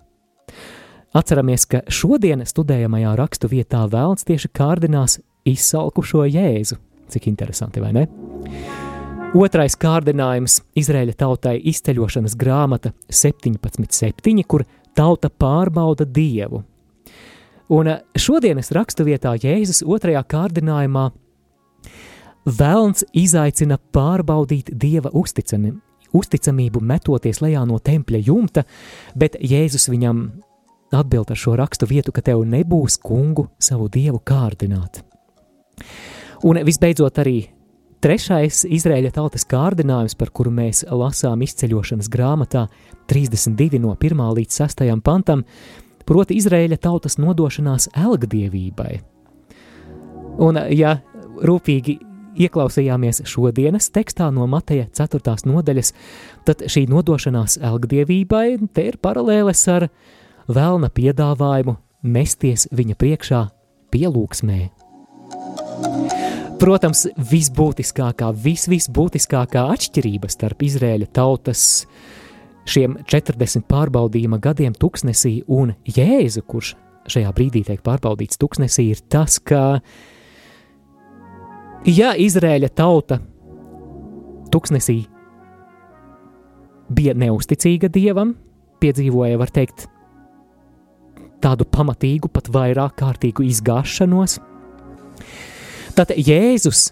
Atceramies, 1.14 1.68
ka 1.70 1.84
šodien 1.86 2.42
studējamajā 2.42 3.12
rakstu 3.20 3.50
vietā 3.52 3.84
vēlns 3.86 4.26
tieši 4.26 4.50
kārdinās 4.50 5.20
izsalkušo 5.46 6.24
Jēzu. 6.26 6.80
Cik 7.14 7.28
interesanti, 7.30 7.82
vai 7.84 7.92
ne? 7.94 8.08
Otrais 9.34 9.74
kārdinājums 9.78 10.60
Izraēļa 10.78 11.14
tautai 11.18 11.56
izceļošanas 11.70 12.34
grāmata 12.38 12.90
17.7, 13.10 14.42
kur 14.46 14.66
tauta 14.94 15.30
pārbauda 15.30 16.06
Dievu. 16.06 16.64
Un 17.72 17.88
šodienas 18.18 18.72
raksturvietā 18.76 19.36
Jēzus 19.40 19.84
otrajā 19.88 20.20
kārdinājumā 20.28 21.10
Vēlns 22.44 23.06
izaicina 23.16 23.78
pārbaudīt 23.80 24.68
Dieva 24.76 25.08
uzticami, 25.16 25.70
uzticamību, 26.12 26.82
metoties 26.84 27.40
lejā 27.40 27.62
no 27.64 27.78
tempļa 27.80 28.20
jumta, 28.26 28.66
bet 29.16 29.38
Jēzus 29.40 29.88
viņam 29.88 30.26
atbild 30.92 31.32
ar 31.32 31.40
šo 31.40 31.56
rakstu 31.56 31.88
vietu, 31.88 32.12
ka 32.12 32.20
tev 32.20 32.44
nebūs 32.44 32.98
kungu 33.00 33.48
savu 33.56 33.88
dievu 33.88 34.20
kārdināt. 34.20 35.00
Un 36.44 36.60
visbeidzot 36.68 37.22
arī 37.24 37.38
trešais 38.04 38.66
Izraēļa 38.68 39.14
tautas 39.16 39.48
kārdinājums, 39.48 40.12
par 40.20 40.28
kuru 40.28 40.52
mēs 40.52 40.84
lasām 40.92 41.40
izceļošanas 41.46 42.12
grāmatā 42.12 42.66
32 43.08 43.80
no 43.80 43.96
1 43.96 44.24
līdz 44.36 44.60
6 44.60 44.84
pantam, 45.00 45.46
proti 46.08 46.38
Izraēļa 46.40 46.80
tautas 46.84 47.18
nodošanās 47.20 47.90
elgdievībai. 47.94 48.98
Un, 50.42 50.58
ja 50.74 50.98
rūpīgi 51.46 51.98
ieklausījāmies 52.44 53.22
šodienas 53.30 53.90
tekstā 53.94 54.30
no 54.34 54.46
Mateja 54.50 54.88
4. 54.90 55.36
nodaļas, 55.46 55.92
tad 56.46 56.66
šī 56.70 56.86
nodošanās 56.90 57.58
elgdievībai 57.62 58.46
te 58.74 58.88
ir 58.90 58.98
paralēles 59.02 59.66
ar 59.70 59.88
vēlna 60.50 60.90
piedāvājumu 60.94 61.76
mesties 62.04 62.68
viņa 62.74 62.98
priekšā 63.00 63.44
pielūgsmē. 63.94 64.60
Protams, 66.60 67.06
visbūtiskākā, 67.30 68.30
vis, 68.44 68.68
visbūtiskākā 68.70 69.64
atšķirība 69.74 70.30
starp 70.32 70.62
Izrēļa 70.64 71.10
tautas 71.12 71.64
šiem 72.68 72.98
40 73.04 73.66
pārbaudījuma 73.68 74.40
gadiem 74.42 74.74
tuksnesī 74.76 75.42
un 75.52 75.74
Jēzu, 75.88 76.44
kurš 76.48 76.74
šajā 77.10 77.32
brīdī 77.36 77.64
tiek 77.66 77.82
pārbaudīts 77.84 78.40
tuksnesī, 78.40 78.88
ir 78.94 79.02
tas, 79.12 79.38
ka, 79.38 79.80
ja 81.88 82.14
Izrēļa 82.16 82.70
tauta 82.72 83.20
tuksnesī 84.52 85.02
bija 86.94 87.14
neusticīga 87.18 87.90
dievam, 87.92 88.34
piedzīvoja, 88.80 89.38
var 89.40 89.52
teikt, 89.52 89.86
tādu 91.44 91.66
pamatīgu, 91.68 92.30
pat 92.32 92.48
vairāk 92.52 92.96
kārtīgu 93.00 93.44
izgāšanos. 93.50 94.38
Tad 95.94 96.14
Jēzus, 96.16 96.88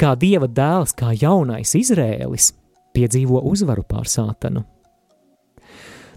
kā 0.00 0.14
dieva 0.18 0.48
dēls, 0.48 0.94
kā 0.96 1.12
jaunais 1.14 1.76
Izrēlis, 1.78 2.50
piedzīvo 2.96 3.42
uzvaru 3.50 3.84
pār 3.86 4.08
sātanu. 4.10 4.64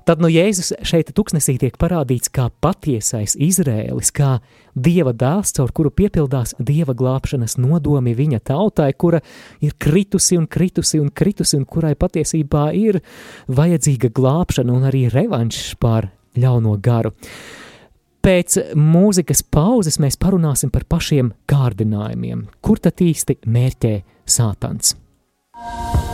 Tad 0.03 0.19
no 0.19 0.27
Jēzus 0.27 0.73
šeit 0.83 1.13
tuksnesī 1.15 1.55
tiek 1.61 1.77
parādīts 1.79 2.31
kā 2.33 2.49
patiesais 2.63 3.37
Izrēlis, 3.39 4.11
kā 4.11 4.41
Dieva 4.75 5.13
dēls, 5.15 5.53
caur 5.55 5.71
kuru 5.71 5.93
piepildās 5.95 6.55
Dieva 6.59 6.95
glābšanas 6.97 7.55
nodomi 7.61 8.11
viņa 8.17 8.41
tautai, 8.51 8.89
kura 8.99 9.21
ir 9.63 9.77
kritusi 9.79 10.35
un 10.35 10.49
kritusi 10.51 10.99
un 10.99 11.07
kritusi, 11.07 11.55
un 11.55 11.63
kurai 11.63 11.93
patiesībā 11.95 12.65
ir 12.75 12.99
vajadzīga 13.47 14.11
glābšana 14.11 14.75
un 14.75 14.89
arī 14.91 15.05
revanšs 15.13 15.77
pār 15.79 16.11
ļauno 16.35 16.75
garu. 16.83 17.13
Pēc 18.23 18.75
mūzikas 18.79 19.43
pauzes 19.51 19.99
mēs 20.03 20.19
parunāsim 20.19 20.71
par 20.71 20.83
pašiem 20.87 21.31
kārdinājumiem, 21.47 22.47
kur 22.63 22.79
tad 22.83 23.03
īsti 23.03 23.39
mērķē 23.47 23.97
sātans. 24.27 24.97
to 25.53 26.12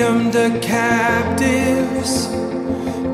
freedom 0.00 0.30
to 0.30 0.58
captives. 0.60 2.26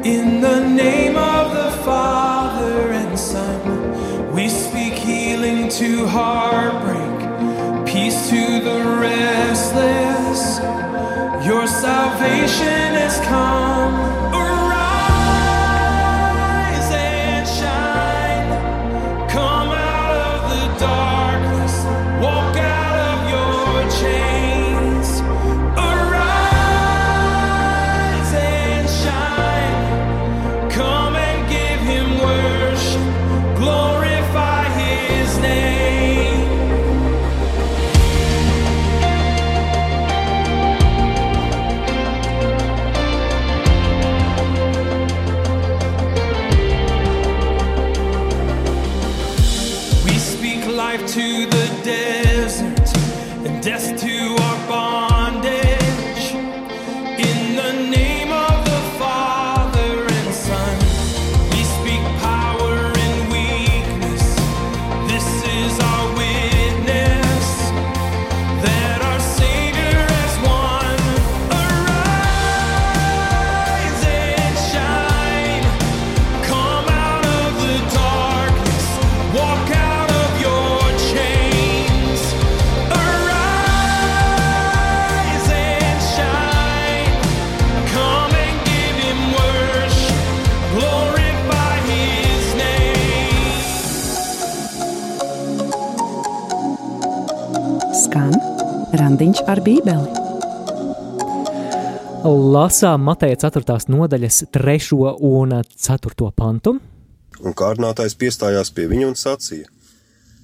In 0.06 0.40
the 0.40 0.68
name 0.68 1.16
of 1.16 1.52
the 1.52 1.82
Father 1.82 2.92
and 2.92 3.18
Son, 3.18 4.32
we 4.32 4.48
speak 4.48 4.92
healing 4.92 5.68
to 5.68 6.06
heartbreak, 6.06 7.86
peace 7.88 8.30
to 8.30 8.60
the 8.60 8.98
restless. 9.00 10.60
Your 11.44 11.66
salvation 11.66 12.94
has 12.94 13.18
come. 13.26 14.05
Ar 99.46 99.62
bībeli. 99.64 100.24
Lasām 102.26 103.04
Mateja 103.06 103.36
4. 103.46 103.76
nodaļas 103.92 104.44
3. 104.50 104.98
un 105.22 105.52
4. 105.62 106.30
pantu. 106.34 106.76
Un 107.44 107.54
kārdinātājs 107.54 108.16
piestājās 108.18 108.72
pie 108.74 108.88
viņa 108.90 109.10
un 109.12 109.14
sacīja: 109.18 109.68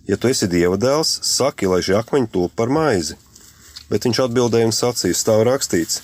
Ja 0.06 0.18
tu 0.18 0.30
esi 0.30 0.46
dieva 0.50 0.78
dēls, 0.78 1.10
saki, 1.26 1.66
lai 1.66 1.80
šie 1.82 1.96
akmeņi 1.98 2.30
top 2.30 2.54
par 2.58 2.70
maizi. 2.70 3.16
Bet 3.90 4.06
viņš 4.06 4.22
atbildēja 4.26 4.68
un 4.70 4.76
sacīja: 4.76 5.18
Stāv 5.18 5.42
rakstīts, 5.48 6.02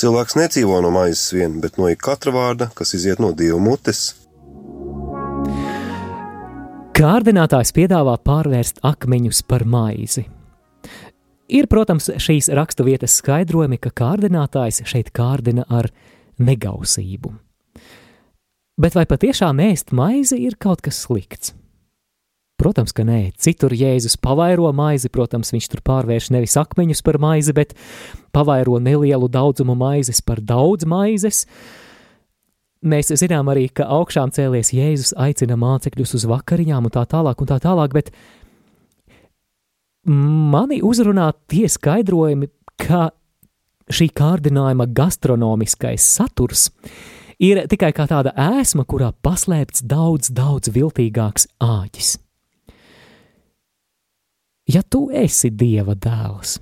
cilvēks 0.00 0.38
nedzīvo 0.40 0.80
no 0.82 0.90
maizes 0.94 1.30
vien, 1.36 1.60
bet 1.62 1.78
no 1.78 1.86
katra 1.94 2.34
vārda, 2.34 2.70
kas 2.74 2.94
iziet 2.98 3.22
no 3.22 3.30
dieva 3.30 3.60
mutes. 3.62 4.16
Kārdinātājs 7.00 7.70
piedāvā 7.72 8.18
pārvērst 8.26 8.82
akmeņus 8.84 9.46
par 9.48 9.64
maizi. 9.64 10.26
Ir, 11.50 11.66
protams, 11.66 12.06
šīs 12.22 12.46
raksturvietas 12.54 13.16
skaidrojumi, 13.18 13.80
ka 13.82 13.90
kārdinātājs 13.90 14.84
šeit 14.86 15.10
kārdina 15.16 15.64
ar 15.66 15.90
negausību. 16.38 17.32
Bet 18.80 18.94
vai 18.96 19.04
patiešām 19.10 19.58
ēst 19.64 19.90
maizi 19.92 20.38
ir 20.46 20.54
kaut 20.62 20.84
kas 20.84 21.02
slikts? 21.04 21.56
Protams, 22.60 22.92
ka 22.92 23.02
nē. 23.08 23.32
Citur 23.40 23.72
Jēzus 23.72 24.18
pavairo 24.20 24.68
maizi, 24.76 25.08
protams, 25.12 25.50
viņš 25.54 25.68
tur 25.72 25.82
pārvērš 25.84 26.30
nevis 26.36 26.58
akmeņus 26.60 27.00
par 27.02 27.16
maizi, 27.20 27.54
bet 27.56 27.72
pavairo 28.36 28.76
nelielu 28.78 29.30
daudzumu 29.32 29.74
maizes 29.80 30.20
par 30.20 30.42
daudz 30.44 30.84
maizes. 30.88 31.46
Mēs 32.84 33.10
zinām 33.16 33.48
arī, 33.52 33.66
ka 33.72 33.88
augšām 33.88 34.30
cēlies 34.36 34.74
Jēzus 34.76 35.14
aicina 35.16 35.56
mācekļus 35.60 36.14
uz 36.20 36.28
vakariņām 36.28 36.86
un 36.88 36.94
tā 36.94 37.06
tālāk 37.08 37.40
un 37.40 37.48
tā 37.48 37.58
tālāk, 37.64 37.96
bet 37.96 38.12
mani 40.06 40.80
uzrunā 40.82 41.30
tie 41.50 41.68
skaidrojumi, 41.68 42.48
ka 42.80 43.10
šī 43.90 44.10
kārdinājuma 44.16 44.86
gastronomiskais 44.94 46.04
saturs 46.16 46.68
ir 47.40 47.64
tikai 47.68 47.92
kā 47.96 48.06
tāda 48.08 48.32
ēsma, 48.36 48.86
kurā 48.88 49.10
paslēpts 49.24 49.84
daudz, 49.84 50.30
daudz 50.32 50.72
viltīgāks 50.72 51.48
āķis. 51.60 52.16
Ja 54.70 54.84
tu 54.86 55.08
esi 55.10 55.50
Dieva 55.50 55.96
dēls, 55.98 56.60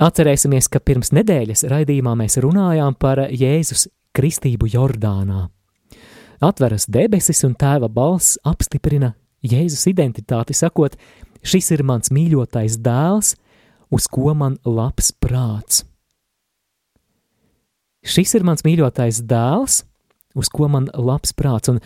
atcerēsimies, 0.00 0.70
ka 0.72 0.80
pirms 0.80 1.12
nedēļas 1.12 1.66
raidījumā 1.68 2.14
mēs 2.16 2.38
runājām 2.40 2.96
par 2.96 3.26
Jēzus 3.28 3.90
kristību 4.16 4.70
Jordānā. 4.72 5.50
Atveras 6.40 6.86
debesis 6.88 7.44
un 7.44 7.52
tēva 7.52 7.90
balss 7.92 8.38
apstiprina 8.48 9.12
Jēzus 9.46 9.86
identitāti, 9.90 10.56
sakot, 10.56 10.96
šis 11.42 11.70
ir 11.76 11.84
mans 11.86 12.12
mīļotais 12.12 12.78
dēls, 12.84 13.34
uz 13.90 14.08
ko 14.10 14.34
man 14.36 14.58
labs 14.64 15.12
prāts. 15.12 15.84
Šis 18.04 18.34
ir 18.38 18.46
mans 18.48 18.64
mīļotais 18.64 19.22
dēls, 19.28 19.82
uz 20.36 20.48
ko 20.52 20.68
man 20.72 20.88
labs 20.94 21.32
prāts, 21.36 21.72
un 21.72 21.80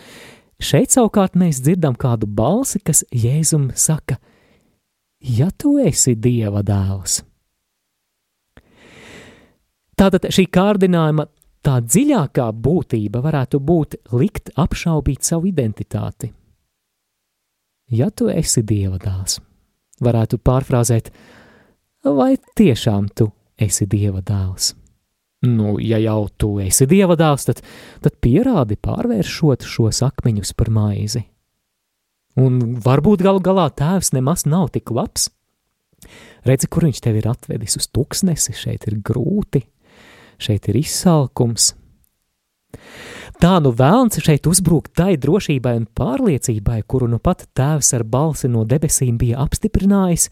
šeit 0.59 0.95
savukārt 0.95 1.35
mēs 1.39 1.61
dzirdam 1.63 1.95
kādu 1.99 2.27
balsi, 2.27 2.79
kas 2.79 3.03
Jēzum 3.11 3.71
saka: 3.75 4.19
Ja 5.19 5.49
tu 5.51 5.77
esi 5.81 6.15
Dieva 6.15 6.63
dēls, 6.63 7.23
Tātad 9.95 10.25
šī 10.27 10.43
kārdinājuma 10.51 11.23
tā 11.63 11.77
dziļākā 11.79 12.49
būtība 12.51 13.21
varētu 13.23 13.61
būt 13.63 13.95
likt 14.11 14.51
apšaubīt 14.59 15.23
savu 15.23 15.47
identitāti 15.47 16.33
ja 17.91 18.09
tu 18.11 18.29
esi 18.31 18.63
dieva 18.65 18.99
dēls. 19.01 19.39
Varētu 20.03 20.39
pārfrāzēt, 20.43 21.11
vai 22.03 22.35
tiešām 22.57 23.07
tu 23.15 23.29
esi 23.57 23.87
dieva 23.89 24.21
dēls? 24.25 24.73
Nu, 25.45 25.75
ja 25.79 25.99
jau 26.01 26.25
tu 26.37 26.55
esi 26.63 26.87
dieva 26.89 27.15
dēls, 27.19 27.45
tad, 27.47 27.61
tad 28.01 28.17
pierādi 28.23 28.77
pārvēršot 28.81 29.65
šos 29.67 30.01
akmeņus 30.07 30.55
par 30.57 30.71
maizi. 30.73 31.25
Un 32.35 32.79
varbūt 32.83 33.23
gal 33.23 33.39
galā 33.43 33.69
tēvs 33.71 34.11
nemaz 34.15 34.43
nav 34.49 34.71
tik 34.75 34.91
labs. 34.91 35.29
Redzi, 36.45 36.67
kur 36.69 36.85
viņš 36.85 36.99
tevi 37.01 37.21
ir 37.21 37.29
atvedis 37.31 37.77
uz 37.79 37.87
tuksnesi, 37.93 38.53
šeit 38.57 38.85
ir 38.89 38.99
grūti, 39.05 39.63
šeit 40.41 40.67
ir 40.69 40.81
izsalkums. 40.81 41.73
Tā 43.41 43.57
nu 43.63 43.73
vēlns 43.75 44.21
šeit 44.23 44.47
uzbrūk 44.47 44.91
tai 44.95 45.15
drošībai 45.21 45.75
un 45.81 45.87
pārliecībai, 45.97 46.81
kuru 46.87 47.09
nu 47.11 47.19
pat 47.19 47.45
tēvs 47.57 47.93
ar 47.97 48.05
balsi 48.07 48.49
no 48.51 48.63
debesīm 48.67 49.17
bija 49.19 49.41
apstiprinājis, 49.43 50.29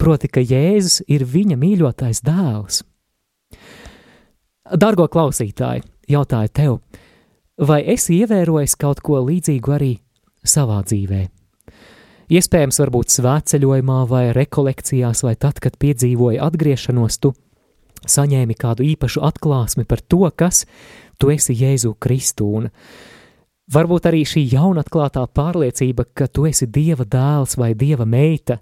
proti, 0.00 0.30
ka 0.32 0.40
Jēzus 0.40 1.02
ir 1.08 1.26
viņa 1.28 1.58
mīļotais 1.60 2.22
dēls. 2.24 2.82
Dargo 4.70 5.08
klausītāji, 5.10 5.82
jautāju 6.08 6.54
tev, 6.54 6.78
vai 7.58 7.82
esi 7.92 8.20
ievērojis 8.22 8.78
kaut 8.80 9.02
ko 9.04 9.20
līdzīgu 9.26 9.76
arī 9.76 9.92
savā 10.46 10.80
dzīvē? 10.86 11.26
Iespējams, 12.30 12.78
varbūt 12.78 13.10
svētceļojumā 13.10 14.00
vai 14.06 14.28
rekolekcijās, 14.36 15.24
vai 15.26 15.34
tad, 15.34 15.58
kad 15.58 15.74
piedzīvoji 15.82 16.38
atgriešanos, 16.38 17.18
tu 17.18 17.32
saņēmi 18.06 18.54
kādu 18.54 18.86
īpašu 18.86 19.24
atklāsmi 19.26 19.82
par 19.84 19.98
to, 20.06 20.22
kas 20.30 20.62
tu 21.20 21.30
esi 21.32 21.54
Jēzu 21.56 21.94
Kristu. 22.00 22.48
Un 22.60 22.68
varbūt 23.70 24.08
arī 24.10 24.24
šī 24.26 24.46
jaunatklātā 24.54 25.26
pārliecība, 25.36 26.08
ka 26.14 26.28
tu 26.28 26.46
esi 26.48 26.66
Dieva 26.66 27.04
dēls 27.04 27.58
vai 27.60 27.74
Dieva 27.78 28.06
meita, 28.08 28.60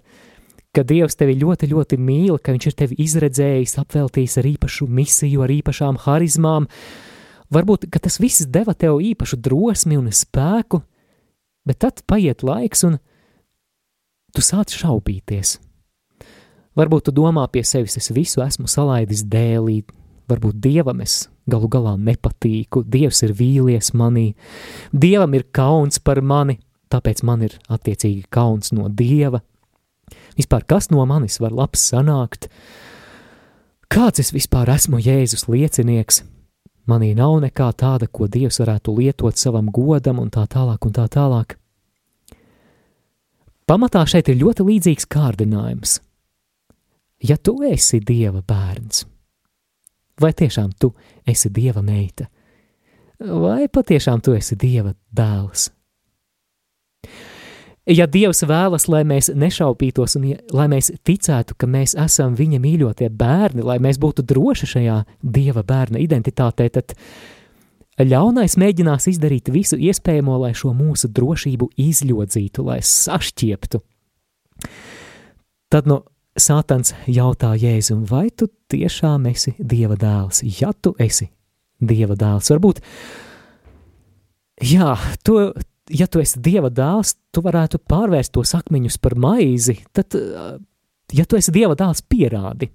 ka 0.75 0.83
Dievs 0.85 1.17
tevi 1.19 1.37
ļoti, 1.39 1.71
ļoti 1.71 1.97
mīl, 1.97 2.37
ka 2.37 2.53
Viņš 2.53 2.67
ir 2.69 2.77
tevi 2.83 2.99
izredzējis, 3.05 3.77
apveltījis 3.81 4.37
ar 4.41 4.49
īpašu 4.51 4.87
misiju, 4.87 5.45
ar 5.45 5.53
īpašām 5.55 6.01
harizmām. 6.05 6.67
Varbūt 7.49 7.87
tas 7.97 8.19
viss 8.21 8.45
deva 8.45 8.75
tev 8.77 8.99
īpašu 9.01 9.39
drosmi 9.41 9.97
un 9.97 10.11
spēku, 10.13 10.83
bet 11.65 11.81
tad 11.81 12.03
paiet 12.05 12.43
laiks, 12.45 12.85
un 12.85 12.99
tu 14.35 14.45
sāc 14.45 14.75
šaubīties. 14.77 15.57
Varbūt 16.77 17.09
tu 17.09 17.11
domā 17.15 17.47
pie 17.51 17.63
sevis, 17.65 17.97
es 17.97 18.11
visu 18.13 18.43
esmu 18.45 18.69
salaidis 18.69 19.25
dēlī, 19.25 19.81
varbūt 20.29 20.59
dievam 20.63 21.01
es 21.03 21.27
galu 21.49 21.69
galā 21.71 21.95
nepatīku, 21.97 22.83
dievs 22.85 23.23
ir 23.25 23.33
vīlies 23.37 23.93
manī, 23.97 24.33
dievam 24.93 25.33
ir 25.33 25.47
kauns 25.55 25.99
par 25.99 26.21
mani, 26.21 26.59
tāpēc 26.93 27.23
man 27.25 27.47
ir 27.47 27.55
attiecīgi 27.69 28.27
kauns 28.33 28.73
no 28.75 28.89
dieva. 28.89 29.41
Vispār 30.37 30.65
kas 30.69 30.89
no 30.93 31.05
manis 31.09 31.39
var 31.41 31.53
labs 31.55 31.81
sanākt? 31.91 32.47
Kāds 33.89 34.21
es 34.21 34.33
vispār 34.33 34.69
esmu 34.69 35.01
Jēzus 35.01 35.47
liecinieks? 35.49 36.21
Manī 36.89 37.11
nav 37.17 37.35
nekā 37.43 37.69
tāda, 37.77 38.07
ko 38.09 38.25
Dievs 38.29 38.61
varētu 38.61 38.95
lietot 38.97 39.37
savam 39.37 39.67
godam 39.73 40.21
un 40.21 40.29
tā 40.33 40.45
tālāk 40.49 40.85
un 40.87 40.93
tā 40.93 41.05
tālāk. 41.11 41.55
Pamatā 43.69 44.01
šeit 44.09 44.31
ir 44.31 44.39
ļoti 44.39 44.65
līdzīgs 44.65 45.05
kārdinājums. 45.13 45.99
Ja 47.21 47.37
tu 47.37 47.59
esi 47.67 47.99
Dieva 48.01 48.41
bērns, 48.41 49.03
vai 50.21 50.33
tiešām 50.33 50.71
tu 50.79 50.93
esi 51.27 51.51
Dieva 51.53 51.81
meita, 51.85 52.29
vai 53.19 53.67
patiešām 53.67 54.21
tu 54.23 54.35
esi 54.37 54.57
Dieva 54.59 54.93
dēls? 55.15 55.69
Ja 57.89 58.05
Dievs 58.05 58.43
vēlas, 58.45 58.85
lai 58.91 59.01
mēs 59.07 59.31
nešaupītos 59.33 60.13
un 60.19 60.27
lai 60.53 60.67
mēs 60.69 60.91
ticētu, 61.07 61.55
ka 61.57 61.65
mēs 61.65 61.95
esam 61.97 62.35
Viņa 62.37 62.59
mīļotie 62.61 63.07
bērni, 63.09 63.63
lai 63.65 63.79
mēs 63.81 63.97
būtu 63.97 64.21
droši 64.29 64.69
šajā 64.75 64.97
Dieva 65.23 65.63
bērna 65.65 65.97
identitātē, 66.03 66.67
tad 66.75 66.93
ļaunais 67.97 68.59
mēģinās 68.61 69.09
izdarīt 69.09 69.49
visu 69.49 69.79
iespējamo, 69.79 70.37
lai 70.43 70.51
šo 70.53 70.75
mūsu 70.77 71.09
drošību 71.09 71.71
izļodzītu, 71.81 72.67
lai 72.67 72.77
sašķieptu. 72.85 73.81
Tad 75.73 75.89
no 75.89 76.03
Sātans 76.39 76.93
jautā 77.07 77.53
Jēzum, 77.59 78.05
vai 78.09 78.29
tu 78.31 78.47
tiešām 78.71 79.27
esi 79.31 79.53
Dieva 79.59 79.97
dēls? 79.99 80.41
Ja 80.59 80.71
tu 80.73 80.93
esi 80.99 81.29
Dieva 81.79 82.15
dēls, 82.19 82.49
varbūt, 82.53 82.81
jā, 84.71 84.95
to, 85.23 85.51
ja 85.91 86.07
tu 86.07 86.23
esi 86.23 86.41
Dieva 86.43 86.71
dēls, 86.71 87.15
tu 87.31 87.43
varētu 87.45 87.81
pārvērst 87.89 88.33
tos 88.35 88.55
akmeņus 88.57 88.99
par 89.03 89.15
maizi, 89.19 89.79
tad, 89.95 90.15
ja 91.15 91.25
tu 91.25 91.39
esi 91.39 91.55
Dieva 91.55 91.77
dēls, 91.79 92.03
pierādi. 92.07 92.71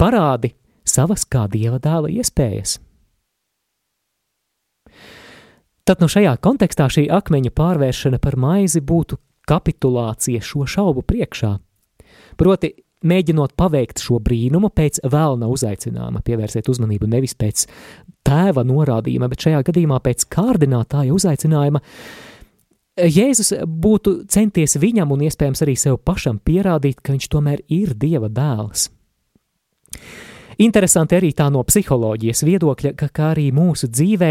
Parādi 0.00 0.54
savas 0.84 1.26
kā 1.28 1.44
Dieva 1.50 1.80
dēla 1.82 2.12
iespējas. 2.12 2.78
Tad 5.84 6.00
no 6.00 6.08
nu 6.08 6.12
šajā 6.14 6.38
kontekstā 6.40 6.88
šī 6.88 7.10
akmeņa 7.12 7.52
pārvēršana 7.52 8.16
par 8.16 8.38
maizi 8.40 8.80
būtu 8.80 9.18
kapitulācija 9.44 10.40
šo 10.40 10.64
šaubu 10.64 11.04
priekšā. 11.04 11.58
Proti, 12.38 12.72
mēģinot 13.04 13.54
paveikt 13.58 14.02
šo 14.02 14.18
brīnumu 14.24 14.70
pēc 14.74 15.02
vēlna 15.12 15.48
uzaicinājuma, 15.52 16.22
pievērsiet 16.24 16.68
uzmanību 16.72 17.08
nevis 17.10 17.36
pēc 17.38 17.66
tēva 18.24 18.64
norādījuma, 18.66 19.28
bet 19.32 19.46
šajā 19.46 19.62
gadījumā 19.68 20.00
pēc 20.04 20.26
kārdinātāja 20.32 21.14
uzaicinājuma. 21.14 21.82
Jēzus 22.94 23.50
būtu 23.66 24.20
centies 24.30 24.76
viņam 24.78 25.16
un 25.16 25.24
iespējams 25.26 25.64
arī 25.64 25.74
sev 25.78 25.98
pašam 26.06 26.38
pierādīt, 26.38 27.00
ka 27.02 27.16
viņš 27.16 27.30
tomēr 27.32 27.64
ir 27.74 27.96
Dieva 27.98 28.30
dēls. 28.30 28.88
Interesanti 30.62 31.16
arī 31.18 31.32
tā 31.34 31.48
no 31.50 31.64
psiholoģijas 31.66 32.44
viedokļa, 32.46 32.94
ka, 32.98 33.08
kā 33.10 33.32
arī 33.34 33.48
mūsu 33.54 33.88
dzīvē, 33.90 34.30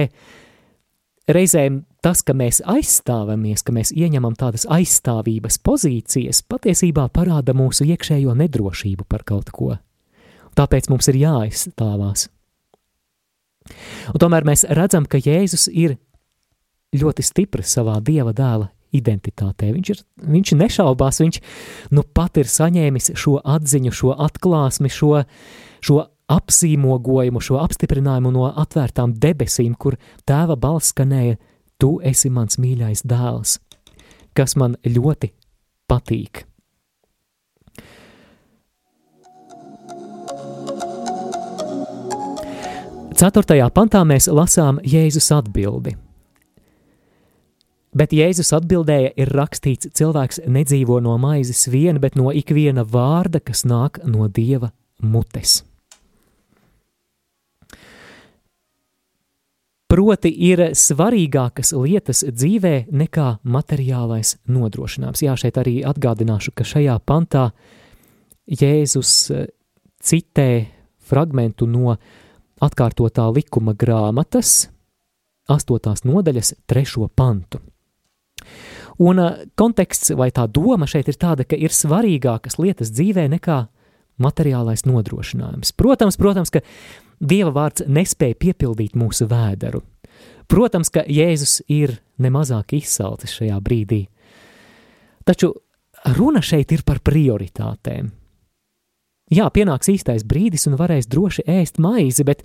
reizēm 1.32 1.84
tas, 2.04 2.22
ka 2.26 2.36
mēs 2.36 2.62
aizstāvamies, 2.68 3.64
ka 3.64 3.76
mēs 3.76 3.94
ieņemam 3.96 4.36
tādas 4.40 4.66
aizstāvības 4.70 5.60
pozīcijas, 5.64 6.44
patiesībā 6.50 7.08
parāda 7.14 7.56
mūsu 7.56 7.88
iekšējo 7.88 8.36
nedrošību 8.40 9.08
par 9.08 9.24
kaut 9.28 9.52
ko. 9.56 9.78
Tāpēc 10.58 10.90
mums 10.92 11.10
ir 11.10 11.22
jāaizstāvās. 11.24 12.28
Un 14.12 14.20
tomēr 14.20 14.46
mēs 14.46 14.66
redzam, 14.76 15.08
ka 15.08 15.22
Jēzus 15.24 15.70
ir 15.72 15.98
ļoti 16.94 17.26
stiprs 17.26 17.72
savā 17.78 17.98
dieva 18.04 18.34
dēla 18.36 18.70
identitātē. 18.94 19.72
Viņš, 19.74 19.90
ir, 19.90 20.02
viņš 20.36 20.54
nešaubās, 20.60 21.22
viņš 21.24 21.40
nu 21.96 22.04
pat 22.14 22.38
ir 22.42 22.50
saņēmis 22.52 23.14
šo 23.18 23.40
atziņu, 23.42 23.94
šo 23.96 24.14
atklāsmi, 24.28 24.92
šo, 24.94 25.24
šo 25.82 26.04
apzīmogojumu, 26.34 27.42
šo 27.44 27.60
apstiprinājumu 27.64 28.32
no 28.34 28.48
atvērtām 28.50 29.16
debesīm, 29.22 29.76
kur 29.76 29.98
tēva 30.28 30.58
balss 30.60 30.94
skanēja: 30.94 31.40
Tu 31.80 31.92
esi 32.06 32.32
mans 32.34 32.60
mīļais 32.62 33.06
dēls, 33.08 33.60
kas 34.38 34.58
man 34.60 34.78
ļoti 34.86 35.34
patīk. 35.90 36.46
Ceturtajā 43.14 43.68
pantā 43.70 44.02
mēs 44.10 44.26
lasām 44.28 44.80
Jēzus 44.84 45.30
atbildi. 45.36 45.94
Bet 47.94 48.14
Jēzus 48.16 48.50
atbildēja, 48.58 49.12
ir 49.22 49.30
rakstīts, 49.38 49.92
cilvēks 49.94 50.42
nedzīvo 50.50 50.98
no 51.06 51.14
maizes 51.22 51.68
vien, 51.70 52.02
bet 52.02 52.18
no 52.18 52.34
ikviena 52.34 52.82
vārda, 52.84 53.38
kas 53.38 53.68
nāk 53.70 54.02
no 54.10 54.26
Dieva 54.34 54.72
mutes. 54.98 55.62
Proti, 59.94 60.32
ir 60.50 60.72
svarīgākas 60.74 61.70
lietas 61.78 62.24
dzīvē 62.26 62.88
nekā 62.90 63.28
materiālais 63.46 64.40
nodrošinājums. 64.50 65.22
Jā, 65.22 65.36
šeit 65.38 65.60
arī 65.62 65.76
atgādināšu, 65.86 66.50
ka 66.58 66.66
šajā 66.66 66.96
pantā 67.06 67.52
Jēzus 68.50 69.12
eh, 69.30 69.44
citē 70.02 70.48
fragmentu 70.98 71.68
no 71.70 71.94
atkārtotā 72.64 73.28
likuma 73.36 73.76
grāmatas, 73.78 74.72
8. 75.54 75.94
nodaļas, 76.10 76.56
3. 76.66 77.06
pantu. 77.14 77.62
Un 78.98 79.22
eh, 79.22 79.46
konteksts 79.54 80.16
vai 80.18 80.32
tā 80.34 80.48
doma 80.50 80.90
šeit 80.90 81.14
ir 81.14 81.22
tāda, 81.22 81.46
ka 81.46 81.54
ir 81.54 81.70
svarīgākas 81.70 82.58
lietas 82.58 82.90
dzīvē 82.98 83.30
nekā 83.38 83.62
materiālais 84.22 84.88
nodrošinājums. 84.90 85.74
Protams, 85.78 86.18
protams, 86.18 86.50
ka 86.54 86.66
Dieva 87.20 87.54
vārds 87.56 87.86
nespēja 87.88 88.38
piepildīt 88.40 88.98
mūsu 89.00 89.28
vēderu. 89.30 89.84
Protams, 90.50 90.92
ka 90.94 91.06
Jēzus 91.08 91.62
ir 91.72 91.98
nemazāk 92.22 92.76
izsalcis 92.78 93.34
šajā 93.38 93.60
brīdī. 93.64 94.04
Taču 95.24 95.54
runa 96.18 96.42
šeit 96.44 96.74
ir 96.76 96.84
par 96.86 97.00
prioritātēm. 97.04 98.12
Jā, 99.34 99.48
pienāks 99.56 99.90
īstais 99.90 100.26
brīdis 100.28 100.68
un 100.68 100.76
varēs 100.78 101.08
droši 101.10 101.46
ēst 101.50 101.80
maizi, 101.82 102.26
bet 102.28 102.44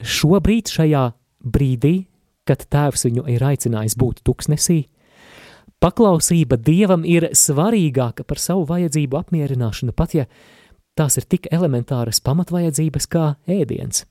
šobrīd, 0.00 0.72
šajā 0.72 1.04
brīdī, 1.44 2.06
kad 2.48 2.64
tēvs 2.72 3.06
viņu 3.06 3.26
ir 3.30 3.44
aicinājis 3.44 3.98
būt 4.00 4.22
tuksnesī, 4.26 4.86
paklausība 5.82 6.56
dievam 6.56 7.04
ir 7.04 7.28
svarīgāka 7.36 8.24
par 8.24 8.40
savu 8.40 8.64
vajadzību 8.70 9.20
apmierināšanu, 9.20 9.92
pat 9.92 10.16
ja 10.16 10.24
tās 10.96 11.18
ir 11.20 11.26
tik 11.28 11.48
elementāras 11.52 12.22
pamatvajadzības 12.24 13.08
kā 13.12 13.26
ēdiens. 13.46 14.04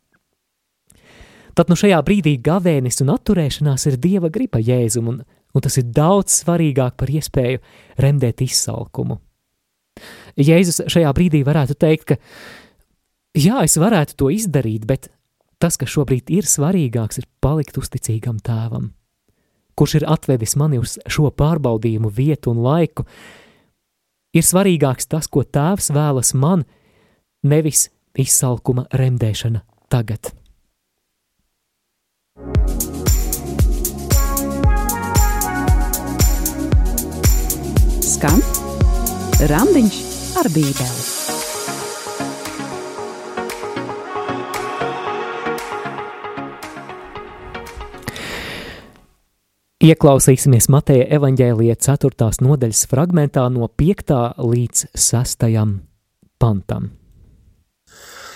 Tad 1.56 1.72
nu 1.72 1.78
šajā 1.80 2.02
brīdī 2.04 2.36
gavēnis 2.44 3.00
un 3.04 3.14
atturēšanās 3.14 3.88
ir 3.88 4.00
dieva 4.04 4.30
griba 4.34 4.60
jēzum, 4.60 5.08
un, 5.14 5.22
un 5.56 5.64
tas 5.64 5.80
ir 5.80 5.88
daudz 5.96 6.42
svarīgāk 6.42 6.98
par 7.00 7.12
iespēju 7.12 7.62
remdēt 8.04 8.44
izsalkumu. 8.44 9.22
Jēzus 10.36 10.84
šajā 10.92 11.14
brīdī 11.16 11.46
varētu 11.48 11.78
teikt, 11.80 12.12
ka 12.12 12.18
jā, 13.40 13.62
es 13.64 13.78
varētu 13.80 14.18
to 14.20 14.30
izdarīt, 14.36 14.84
bet 14.88 15.08
tas, 15.64 15.80
kas 15.80 15.94
šobrīd 15.94 16.28
ir 16.36 16.48
svarīgāks, 16.50 17.22
ir 17.22 17.30
palikt 17.40 17.80
uzticīgam 17.80 18.42
tēvam, 18.44 18.92
kurš 19.80 20.02
ir 20.02 20.08
atvedis 20.12 20.58
mani 20.60 20.82
uz 20.84 20.98
šo 21.08 21.32
pārbaudījumu 21.32 22.12
vietu 22.12 22.52
un 22.52 22.60
laiku. 22.66 23.08
Ir 24.36 24.44
svarīgāks 24.44 25.08
tas, 25.08 25.32
ko 25.32 25.46
tēvs 25.48 25.94
vēlas 25.96 26.34
man, 26.36 26.66
nevis 27.46 27.90
izsalkuma 28.18 28.88
remdēšana 28.96 29.62
tagad. 29.92 30.32
Skan 38.06 38.42
Randiņš 39.52 40.00
ar 40.40 40.50
Bībeli. 40.56 41.14
Ieklausīsimies 49.86 50.66
Mateja 50.74 51.06
evaņģēlija 51.20 51.76
4. 51.78 52.30
nodaļas 52.42 52.86
fragmentā 52.90 53.44
no 53.54 53.68
5. 53.70 54.16
līdz 54.42 54.88
6. 54.98 55.46
pantam. 56.42 57.05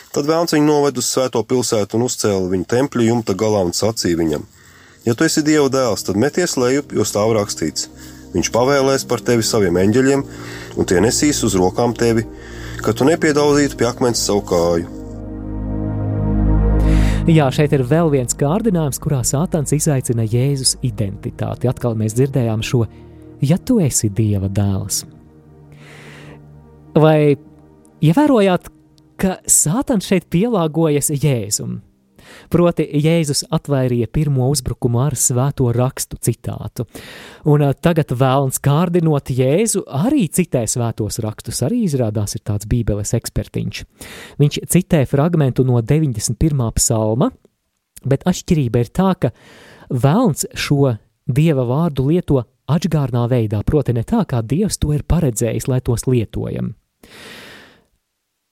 Tad 0.10 0.26
vēlams 0.26 0.56
viņu 0.56 0.66
noved 0.66 0.98
uz 0.98 1.10
svēto 1.12 1.44
pilsētu 1.46 2.00
un 2.00 2.08
uzcēla 2.08 2.50
viņu 2.50 2.66
tempļa 2.70 3.10
jumta 3.12 3.36
galā 3.38 3.62
un 3.68 3.76
sacīja 3.78 4.18
viņam: 4.18 4.46
Ja 5.06 5.14
tu 5.16 5.28
esi 5.28 5.44
Dieva 5.46 5.70
dēls, 5.72 6.06
tad 6.08 6.18
meties 6.18 6.58
lejup, 6.58 6.96
jo 6.98 7.06
stāv 7.06 7.36
rakstīts: 7.38 7.90
Viņš 8.34 8.50
pavēlēs 8.54 9.06
par 9.10 9.22
tevi 9.26 9.46
saviem 9.46 9.78
eņģeļiem, 9.82 10.24
un 10.78 10.90
tie 10.90 11.02
nesīs 11.02 11.42
uz 11.46 11.56
rokām 11.58 11.94
tevi, 11.98 12.26
ka 12.86 12.94
tu 12.94 13.06
nepiedaudzītu 13.10 13.78
pie 13.78 13.88
akmens 13.90 14.22
savu 14.26 14.44
kāju. 14.50 14.96
Jā, 17.30 17.46
šeit 17.54 17.74
ir 17.78 17.84
vēl 17.86 18.10
viens 18.10 18.34
kārdinājums, 18.38 18.98
kurā 19.02 19.20
Sātans 19.28 19.74
izaicina 19.76 20.26
Jēzus 20.26 20.80
identitāti. 20.86 21.70
Atkal 21.70 21.94
mēs 21.98 22.16
dzirdējām 22.18 22.64
šo, 22.66 22.88
ja 23.46 23.60
tu 23.62 23.78
esi 23.86 24.10
Dieva 24.10 24.50
dēls. 24.50 25.04
Vai 26.98 27.38
ievērojāt, 28.02 28.72
ka 29.20 29.38
Sātans 29.50 30.08
šeit 30.08 30.30
pielāgojas 30.32 31.12
Jēzum. 31.12 31.80
Proti, 32.54 32.86
Jēzus 33.02 33.42
atvairīja 33.54 34.10
pirmo 34.14 34.50
uzbrukumu 34.54 35.00
ar 35.02 35.16
svēto 35.18 35.70
rakstu 35.74 36.20
citātu. 36.22 36.86
Un 37.50 37.64
tagad 37.82 38.14
vēlns 38.14 38.62
kārdinot 38.64 39.32
Jēzu 39.34 39.84
arī 39.88 40.28
citē 40.34 40.66
svētos 40.70 41.20
rakstus, 41.24 41.64
arī 41.66 41.84
izrādās 41.88 42.38
ir 42.38 42.44
tāds 42.46 42.70
bībeles 42.70 43.16
ekspertiņš. 43.18 43.82
Viņš 44.42 44.62
citē 44.70 45.04
fragmentu 45.10 45.66
no 45.68 45.82
91. 45.82 46.70
psalma, 46.78 47.32
bet 48.06 48.28
atšķirība 48.30 48.86
ir 48.86 48.94
tā, 48.94 49.12
ka 49.20 49.34
vēlns 49.90 50.48
šo 50.54 50.96
dieva 51.26 51.66
vārdu 51.70 52.10
lieto 52.12 52.44
atžgārnā 52.70 53.26
veidā, 53.32 53.64
proti 53.66 53.96
ne 53.98 54.06
tā, 54.06 54.24
kā 54.30 54.44
dievs 54.46 54.78
to 54.78 54.94
ir 54.94 55.06
paredzējis, 55.10 55.70
lai 55.72 55.82
tos 55.82 56.06
lietojam. 56.10 56.76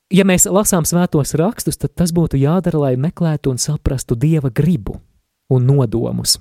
Ja 0.08 0.24
mēs 0.24 0.46
lasām 0.48 0.86
svētos 0.88 1.34
rakstus, 1.36 1.76
tad 1.82 1.92
tas 2.00 2.14
būtu 2.16 2.40
jādara, 2.40 2.80
lai 2.80 2.94
meklētu 2.96 3.52
un 3.52 3.58
saprastu 3.60 4.16
dieva 4.16 4.48
gribu 4.48 5.02
un 5.52 5.66
nodomus. 5.68 6.38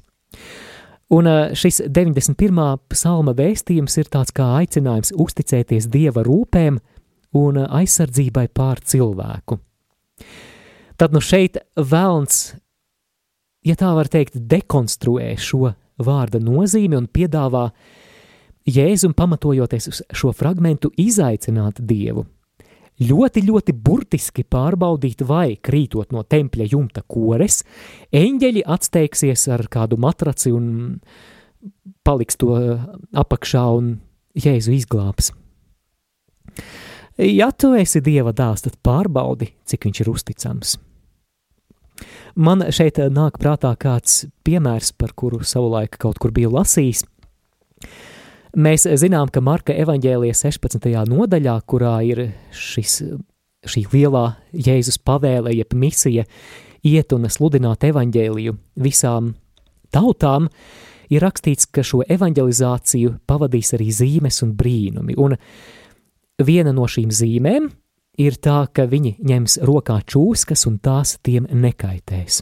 Un 1.11 1.27
šis 1.55 1.81
91. 1.91 2.79
psalma 2.91 3.35
vēstījums 3.35 3.99
ir 3.99 4.11
tāds 4.11 4.35
kā 4.35 4.47
aicinājums 4.61 5.11
uzticēties 5.19 5.89
dieva 5.91 6.23
rūpēm 6.27 6.79
un 7.39 7.59
aizsardzībai 7.65 8.47
pār 8.55 8.83
cilvēku. 8.87 9.59
Tad 10.97 11.15
nu 11.15 11.23
šeit 11.23 11.59
vēlns, 11.75 12.55
ja 13.67 13.75
tā 13.79 13.91
var 13.99 14.11
teikt, 14.11 14.39
dekonstruē 14.47 15.35
šo 15.43 15.75
vārda 15.99 16.39
nozīmi 16.43 16.99
un 17.03 17.11
piedāvā 17.11 17.69
Jēzum 18.67 19.13
pamatojoties 19.15 19.91
uz 19.91 20.01
šo 20.11 20.33
fragmentu 20.35 20.91
izaicināt 20.99 21.83
Dievu 21.87 22.27
ļoti, 23.03 23.43
ļoti 23.47 23.75
burtiski 23.77 24.45
pārbaudīt, 24.49 25.25
vai 25.27 25.57
krītot 25.57 26.15
no 26.17 26.25
tempļa 26.25 26.69
jumta 26.73 27.03
kores, 27.07 27.63
eņģeļi 28.15 28.65
atsteigsies 28.67 29.49
ar 29.53 29.67
kādu 29.73 29.99
matraci 30.01 30.53
un 30.55 30.69
paliks 32.07 32.39
to 32.41 32.57
apakšā 33.17 33.67
un 33.77 33.97
Jēzu 34.37 34.75
izglābs. 34.77 35.33
Ja 37.17 37.49
tu 37.57 37.73
esi 37.73 38.03
Dieva 38.05 38.35
dēls, 38.37 38.67
tad 38.67 38.77
pārbaudi, 38.85 39.49
cik 39.65 39.87
viņš 39.89 40.01
ir 40.03 40.11
uzticams. 40.13 40.75
Man 42.37 42.67
šeit 42.69 43.01
nāk 43.01 43.39
prātā 43.41 43.71
kāds 43.81 44.27
piemērs, 44.45 44.93
par 44.93 45.15
kuru 45.17 45.41
savulaik 45.41 45.97
kaut 45.97 46.21
kur 46.21 46.35
biju 46.37 46.53
lasījis. 46.53 47.07
Mēs 48.57 48.87
zinām, 48.89 49.29
ka 49.29 49.43
Marka 49.45 49.75
evaņģēlijas 49.77 50.41
16. 50.47 50.87
nodaļā, 51.11 51.59
kurā 51.69 51.99
ir 52.09 52.23
šis, 52.57 53.03
šī 53.69 53.83
lielā 53.93 54.31
Jēzus 54.57 54.97
pavēle, 55.05 55.53
jeb 55.53 55.75
misija, 55.77 56.25
iet 56.81 57.13
un 57.13 57.29
sludināt 57.29 57.85
evaņģēliju 57.85 58.57
visām 58.81 59.35
tautām, 59.93 60.49
ir 61.13 61.21
rakstīts, 61.27 61.69
ka 61.69 61.85
šo 61.85 62.01
evanģelizāciju 62.09 63.19
pavadīs 63.29 63.75
arī 63.77 63.91
zīmes 63.93 64.41
un 64.47 64.57
brīnumi. 64.57 65.21
Un 65.21 65.37
viena 66.41 66.73
no 66.73 66.89
šīm 66.89 67.13
zīmēm 67.13 67.69
ir 68.25 68.41
tā, 68.41 68.63
ka 68.73 68.89
viņi 68.89 69.19
ņems 69.21 69.61
rokā 69.69 70.01
čūskas 70.09 70.65
un 70.71 70.81
tās 70.81 71.19
tiem 71.21 71.45
nekaitēs. 71.53 72.41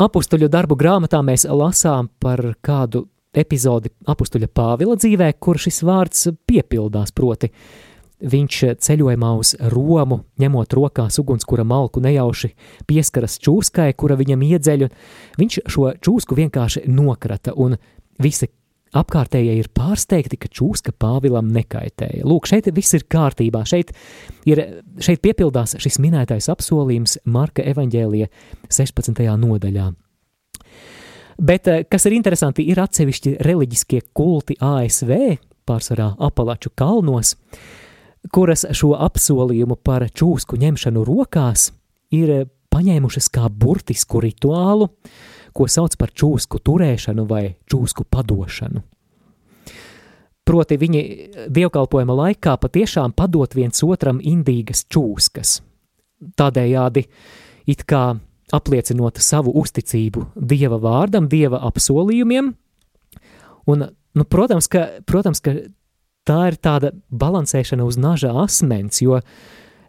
Apustuļu 0.00 0.46
darbu 0.48 0.78
grāmatā 0.80 1.18
mēs 1.20 1.42
lasām 1.44 2.06
par 2.24 2.40
kādu 2.64 3.02
epizodi 3.36 3.90
apustuļa 4.08 4.46
Pāvila 4.48 4.94
dzīvē, 4.96 5.26
kur 5.36 5.58
šis 5.60 5.82
vārds 5.84 6.30
piepildās, 6.48 7.12
proti 7.12 7.50
viņš 8.24 8.60
ceļojumā 8.80 9.32
uz 9.36 9.50
Romu, 9.74 10.22
ņemot 10.40 10.76
rokās 10.78 11.20
ugunskura 11.20 11.66
malku 11.68 12.00
nejauši 12.00 12.48
pieskaras 12.88 13.36
čūskai, 13.44 13.90
kura 13.92 14.16
viņam 14.16 14.46
iedzeļ, 14.48 14.86
viņš 15.40 15.60
šo 15.68 15.92
čūsku 16.00 16.38
vienkārši 16.38 16.86
nokrata, 16.88 17.52
un 17.52 17.76
visi 18.24 18.48
apkārtējie 18.96 19.54
ir 19.60 19.68
pārsteigti, 19.74 20.38
ka 20.40 20.50
čūska 20.50 20.94
Pāvilam 20.98 21.50
nekaitēja. 21.54 22.24
Lūk, 22.26 22.48
šeit 22.50 22.68
viss 22.74 22.96
ir 22.96 23.06
kārtībā, 23.10 23.62
šeit, 23.68 23.92
ir, 24.48 24.62
šeit 25.02 25.22
piepildās 25.24 25.76
šis 25.80 26.00
minētais 26.02 26.50
apsolījums 26.52 27.20
Marka 27.30 27.64
evaņģēlija 27.70 28.30
16. 28.68 29.22
nodaļā. 29.40 29.90
Bet, 31.40 31.68
eh, 31.68 31.84
kas 31.88 32.06
ir 32.06 32.18
interesanti, 32.18 32.66
ir 32.68 32.80
atsevišķi 32.82 33.38
reliģiskie 33.46 34.02
kulti 34.12 34.58
ASV, 34.60 35.38
pārsvarā 35.66 36.14
apalaču 36.18 36.72
kalnos, 36.76 37.36
kuras 38.32 38.66
šo 38.76 38.92
apsolījumu 38.98 39.78
par 39.82 40.04
čūsku 40.10 40.58
ņemšanu 40.60 41.04
rokās 41.06 41.70
ir 42.12 42.50
paņēmušas 42.70 43.30
kā 43.32 43.48
burtisku 43.48 44.20
rituālu, 44.20 44.90
uh, 44.90 45.29
ko 45.54 45.66
sauc 45.70 45.96
par 46.00 46.12
čūsku 46.14 46.60
turēšanu 46.64 47.26
vai 47.28 47.44
čūsku 47.70 48.06
padošanu. 48.10 48.82
Proti 50.50 50.78
viņi 50.80 51.02
dievkalpojuma 51.52 52.16
laikā 52.24 52.56
patiešām 52.58 53.12
padot 53.14 53.52
viens 53.54 53.84
otram 53.86 54.18
indīgas 54.18 54.86
čūskas. 54.90 55.60
Tādējādi 56.36 57.04
it 57.70 57.84
kā 57.88 58.18
apliecinot 58.52 59.20
savu 59.22 59.54
uzticību 59.60 60.26
Dieva 60.34 60.80
vārdam, 60.82 61.28
Dieva 61.30 61.60
apsolījumiem, 61.68 62.52
un, 63.70 63.84
nu, 63.86 64.26
protams, 64.26 64.66
ka, 64.70 64.86
protams, 65.06 65.42
ka 65.44 65.54
tā 66.26 66.40
ir 66.50 66.58
tāda 66.60 66.92
balansēšana 67.10 67.86
uz 67.86 67.98
naža 68.00 68.32
asmens, 68.42 69.00
jo 69.04 69.20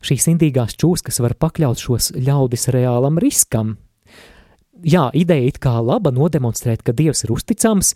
šīs 0.06 0.30
indīgās 0.34 0.78
čūskas 0.80 1.22
var 1.24 1.36
pakļaut 1.42 1.82
šos 1.82 2.12
ļaudis 2.18 2.70
reālam 2.74 3.20
riskam, 3.22 3.76
jā, 4.84 5.10
ideja 5.14 5.50
it 5.52 5.60
kā 5.64 5.78
laba 5.84 6.14
nodemonstrēt, 6.14 6.84
ka 6.86 6.96
Dievs 6.96 7.26
ir 7.26 7.34
uzticams, 7.36 7.94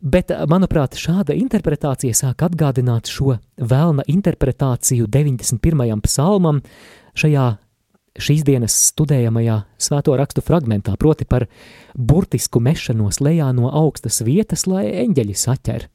bet, 0.00 0.32
manuprāt, 0.50 0.98
šāda 1.00 1.36
interpretācija 1.38 2.16
sāk 2.16 2.44
atgādināt 2.46 3.10
šo 3.12 3.38
vēlna 3.58 4.06
interpretāciju 4.10 5.08
91. 5.10 6.00
psalmam 6.06 6.62
šajā 7.18 7.54
šīs 8.14 8.44
dienas 8.46 8.74
studējamajā 8.92 9.56
svēto 9.80 10.14
rakstu 10.18 10.44
fragmentā, 10.44 10.94
proti 11.00 11.26
par 11.26 11.48
burtisku 11.94 12.62
mešanos 12.62 13.20
lejā 13.24 13.50
no 13.56 13.70
augstas 13.74 14.20
vietas, 14.26 14.68
lai 14.70 14.86
eņģeļi 15.02 15.34
saķer. 15.38 15.88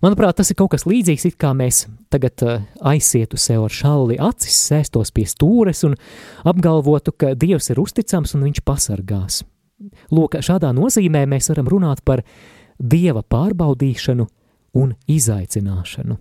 Manuprāt, 0.00 0.38
tas 0.38 0.50
ir 0.50 0.56
kaut 0.56 0.72
kas 0.72 0.86
līdzīgs, 0.88 1.26
it 1.28 1.38
kā 1.40 1.52
mēs 1.56 1.84
tagad 2.12 2.44
uh, 2.46 2.62
aizietu 2.92 3.36
sev 3.40 3.66
ar 3.66 3.74
šalli 3.74 4.16
acis, 4.22 4.56
sēstos 4.70 5.12
pie 5.12 5.26
stūres 5.28 5.84
un 5.88 5.98
apgalvotu, 6.48 7.12
ka 7.12 7.34
Dievs 7.38 7.68
ir 7.74 7.82
uzticams 7.82 8.32
un 8.38 8.46
viņš 8.48 8.62
pasargās. 8.64 9.42
Lūk, 10.14 10.38
šādā 10.40 10.70
nozīmē 10.76 11.26
mēs 11.28 11.50
varam 11.52 11.68
runāt 11.68 12.04
par 12.06 12.24
Dieva 12.78 13.22
pārbaudīšanu 13.22 14.26
un 14.80 14.94
izaicināšanu. 15.10 16.16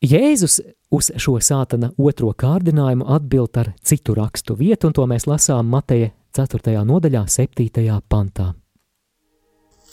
Jēzus 0.00 0.60
uz 0.96 1.10
šo 1.20 1.36
sātana 1.44 1.90
otro 2.00 2.32
kārdinājumu 2.32 3.04
atbild 3.12 3.58
ar 3.60 3.74
citu 3.84 4.16
rakstu 4.16 4.56
vietu, 4.56 4.88
un 4.88 4.96
to 4.96 5.04
mēs 5.08 5.28
lasām 5.28 5.68
Mateja 5.68 6.10
4. 6.36 6.78
nodaļā, 6.88 7.26
7. 7.28 8.00
pantā. 8.08 8.52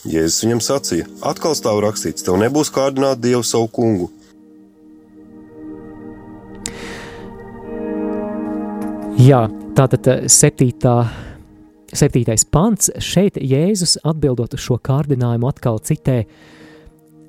Jēzus 0.06 0.44
viņam 0.44 0.60
sacīja: 0.62 1.08
Atkal 1.26 1.56
stāv 1.58 1.80
rakstīts, 1.82 2.22
tev 2.22 2.38
nebūs 2.38 2.70
kārdināt 2.74 3.18
Dievu 3.22 3.42
savu 3.42 3.66
kungu. 3.72 4.12
Jā, 9.18 9.48
tātad 9.74 10.06
septītā, 10.30 10.94
septītais 11.90 12.44
pants 12.46 12.92
šeit 13.02 13.40
Jēzus 13.42 13.96
atbildot 14.06 14.54
uz 14.54 14.62
šo 14.62 14.76
kārdinājumu 14.78 15.48
atkal 15.50 15.80
citē 15.82 16.20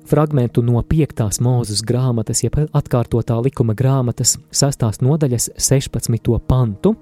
fragmentu 0.06 0.62
no 0.62 0.78
5. 0.86 1.40
mūzes 1.42 1.82
grāmatas, 1.86 2.44
jeb 2.44 2.60
atkārtotā 2.70 3.40
likuma 3.42 3.74
grāmatas 3.74 4.36
6. 4.54 5.02
nodaļas 5.02 5.50
16. 5.58 6.38
pantu. 6.46 6.94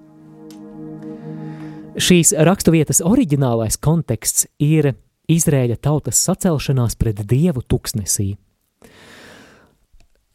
Šīs 1.98 2.32
raksturvietas 2.48 3.02
oriģinālais 3.04 3.76
konteksts 3.82 4.46
ir 4.62 4.94
Izrēļa 5.28 5.76
tautas 5.84 6.20
sacelšanās 6.24 6.96
pret 6.96 7.20
dievu 7.28 7.60
tuksnesī. 7.60 8.34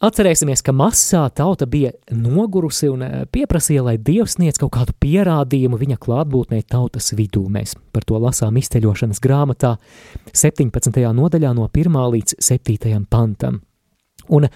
Atcerēsimies, 0.04 0.60
ka 0.60 0.74
masā 0.76 1.22
tauta 1.32 1.64
bija 1.70 1.94
nogurusi 2.12 2.90
un 2.92 3.04
eh, 3.06 3.12
pieprasīja, 3.32 3.84
lai 3.86 3.94
Dievs 3.96 4.34
sniedz 4.36 4.58
kaut 4.60 4.74
kādu 4.74 4.92
pierādījumu 5.00 5.78
viņa 5.80 5.96
klātbūtnē 6.02 6.60
tautas 6.68 7.14
vidū. 7.16 7.46
Mēs 7.48 7.72
par 7.94 8.04
to 8.04 8.20
lasām 8.20 8.58
izceļošanas 8.60 9.22
grāmatā 9.24 9.76
17. 10.34 11.00
nodaļā 11.16 11.54
no 11.56 11.70
1. 11.70 11.96
līdz 12.16 12.36
7. 12.42 13.00
pantam. 13.08 13.62
Un 14.28 14.50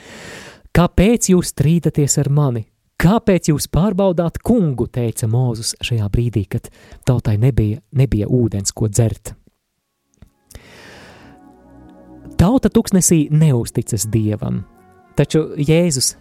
kāpēc 0.77 1.31
jūs 1.33 1.55
strīdaties 1.55 2.19
ar 2.21 2.33
mani? 2.35 2.67
Kāpēc 2.99 3.53
jūs 3.53 3.71
pārbaudāt 3.71 4.41
kungu, 4.43 4.89
teica 4.91 5.31
Mūzus 5.31 5.77
šajā 5.87 6.11
brīdī, 6.13 6.49
kad 6.51 6.67
tautai 7.07 7.39
nebija, 7.39 7.79
nebija 7.95 8.27
ūdens, 8.27 8.75
ko 8.75 8.91
dzert. 8.91 9.38
Tauta 12.39 12.71
tuksnesī 12.71 13.27
neusticas 13.35 14.07
dievam, 14.07 14.63
Taču 15.19 15.41
Jēzus 15.59 16.13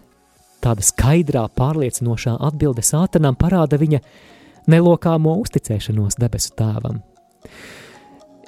tāda 0.58 0.82
skaidrā, 0.82 1.44
pārliecinošā 1.54 2.32
atbilde 2.48 2.82
sātanam 2.82 3.36
parāda 3.38 3.78
viņa 3.78 4.00
nelokāmo 4.66 5.36
uzticēšanos 5.38 6.18
debesu 6.18 6.50
tēvam. 6.58 6.98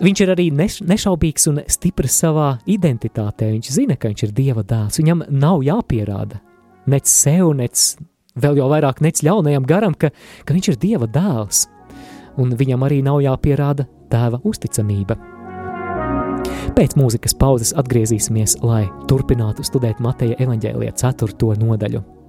Viņš 0.02 0.24
ir 0.24 0.32
arī 0.34 0.48
neš, 0.50 0.80
nešaubīgs 0.88 1.46
un 1.52 1.62
stiprs 1.70 2.18
savā 2.24 2.50
identitātē. 2.66 3.52
Viņš 3.54 3.72
zina, 3.76 3.94
ka 4.00 4.10
viņš 4.10 4.26
ir 4.26 4.34
Dieva 4.34 4.64
dēls. 4.66 4.98
Viņam 4.98 5.26
nav 5.30 5.62
jāpierāda 5.62 6.40
nec 6.90 7.06
sev, 7.06 7.52
nec 7.54 7.84
vēl 8.34 8.58
jau 8.58 8.70
vairāk 8.72 9.04
nec 9.04 9.22
ļaunajam 9.22 9.68
garam, 9.68 9.94
ka, 9.94 10.10
ka 10.42 10.56
viņš 10.56 10.72
ir 10.72 10.80
Dieva 10.82 11.06
dēls. 11.06 11.68
Un 12.40 12.56
viņam 12.58 12.88
arī 12.88 13.04
nav 13.06 13.20
jāpierāda 13.22 13.86
tēva 14.10 14.42
uzticamība. 14.42 15.39
Pēc 16.76 16.96
mūzikas 17.00 17.36
pauzes 17.40 17.74
atgriezīsimies, 17.80 18.58
lai 18.62 18.86
turpinātu 19.10 19.66
studēt 19.66 20.00
Mateja 20.00 20.38
evaņģēlija 20.46 20.96
4. 21.02 21.54
nodaļu. 21.60 22.19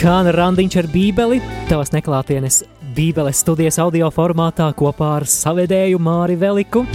Skan 0.00 0.30
randiņš 0.32 0.74
ar 0.80 0.86
bībeli, 0.88 1.38
tavas 1.68 1.90
neklātienes 1.92 2.62
bībeles 2.96 3.42
studijas 3.42 3.76
audio 3.84 4.08
formātā 4.08 4.70
kopā 4.72 5.10
ar 5.18 5.26
savedēju 5.28 6.00
Māri 6.00 6.38
Veliku. 6.40 6.86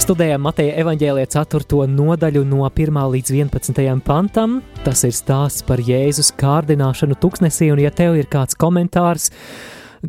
Studējam 0.00 0.40
Mateja 0.46 0.78
evaņģēlīja 0.80 1.28
4. 1.34 1.82
nodaļu 1.92 2.46
no 2.48 2.64
1. 2.64 3.02
līdz 3.12 3.34
11. 3.42 3.84
pantam. 4.08 4.56
Tas 4.88 5.04
ir 5.04 5.12
stāsts 5.12 5.68
par 5.68 5.84
Jēzus 5.84 6.32
kārdināšanu 6.40 7.20
tuksnesī, 7.20 7.68
un 7.76 7.84
ja 7.84 7.92
tev 7.92 8.16
ir 8.16 8.32
kāds 8.32 8.56
komentārs, 8.56 9.28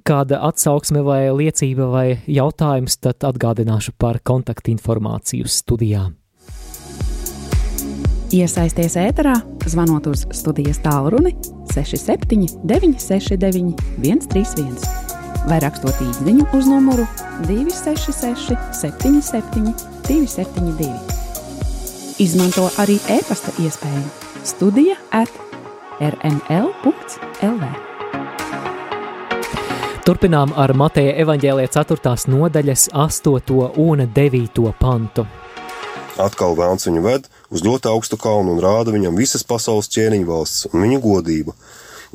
kāda 0.07 0.39
atsauksme 0.47 1.03
vai 1.03 1.26
liecība 1.36 1.91
vai 1.91 2.09
jautājums, 2.32 2.95
tad 2.95 3.28
atgādināšu 3.28 3.99
par 3.99 4.24
kontaktinformāciju 4.24 5.51
studijām. 5.51 6.16
Iesaisties 8.34 8.95
ēterā, 8.97 9.36
zvanot 9.69 10.07
uz 10.09 10.26
studijas 10.34 10.80
tālruni 10.82 11.36
67 11.73 12.47
969 12.65 13.76
131 14.01 15.05
vai 15.45 15.59
rakstot 15.61 15.99
īsiņu 16.01 16.47
uz 16.57 16.65
numuru 16.69 17.05
266, 17.45 18.55
77, 18.73 19.73
272. 20.07 20.89
Izmanto 22.23 22.69
arī 22.82 22.97
e-pasta 23.11 23.53
iespēju 23.61 24.05
Studija 24.45 24.95
at 25.13 25.30
rml.lv. 25.99 27.69
Turpinām 30.05 30.53
ar 30.53 30.73
Mateja 30.78 31.15
evaņģēlīja 31.23 31.71
4. 31.78 32.13
nodaļas 32.30 32.89
8. 32.93 33.61
un 33.82 34.05
9. 34.17 34.65
pantu. 34.82 35.26
Atkal 36.21 36.53
vēlns 36.55 36.86
viņu 36.88 37.01
ved 37.03 37.26
uz 37.53 37.63
ļoti 37.65 37.91
augstu 37.91 38.17
kalnu 38.21 38.55
un 38.55 38.61
rāda 38.63 38.93
viņam 38.95 39.17
visas 39.17 39.43
pasaules 39.47 39.91
ķēniņu 39.93 40.29
valsts 40.29 40.69
un 40.71 40.85
viņa 40.85 41.01
godību, 41.03 41.55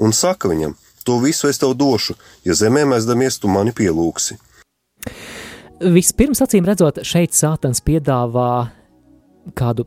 un 0.00 0.16
saka 0.16 0.50
viņam, 0.50 0.76
To 1.04 1.18
visu 1.18 1.48
es 1.48 1.58
tev 1.58 1.72
došu, 1.74 2.14
ja 2.44 2.54
zemē 2.56 2.84
mēsdamies, 2.88 3.40
tu 3.40 3.48
mani 3.48 3.72
pielūgsi. 3.76 4.36
Vispirms, 5.80 6.42
acīm 6.44 6.66
redzot, 6.68 7.00
šeit 7.08 7.32
Sātans 7.32 7.80
piedāvā 7.80 8.68
kādu 9.56 9.86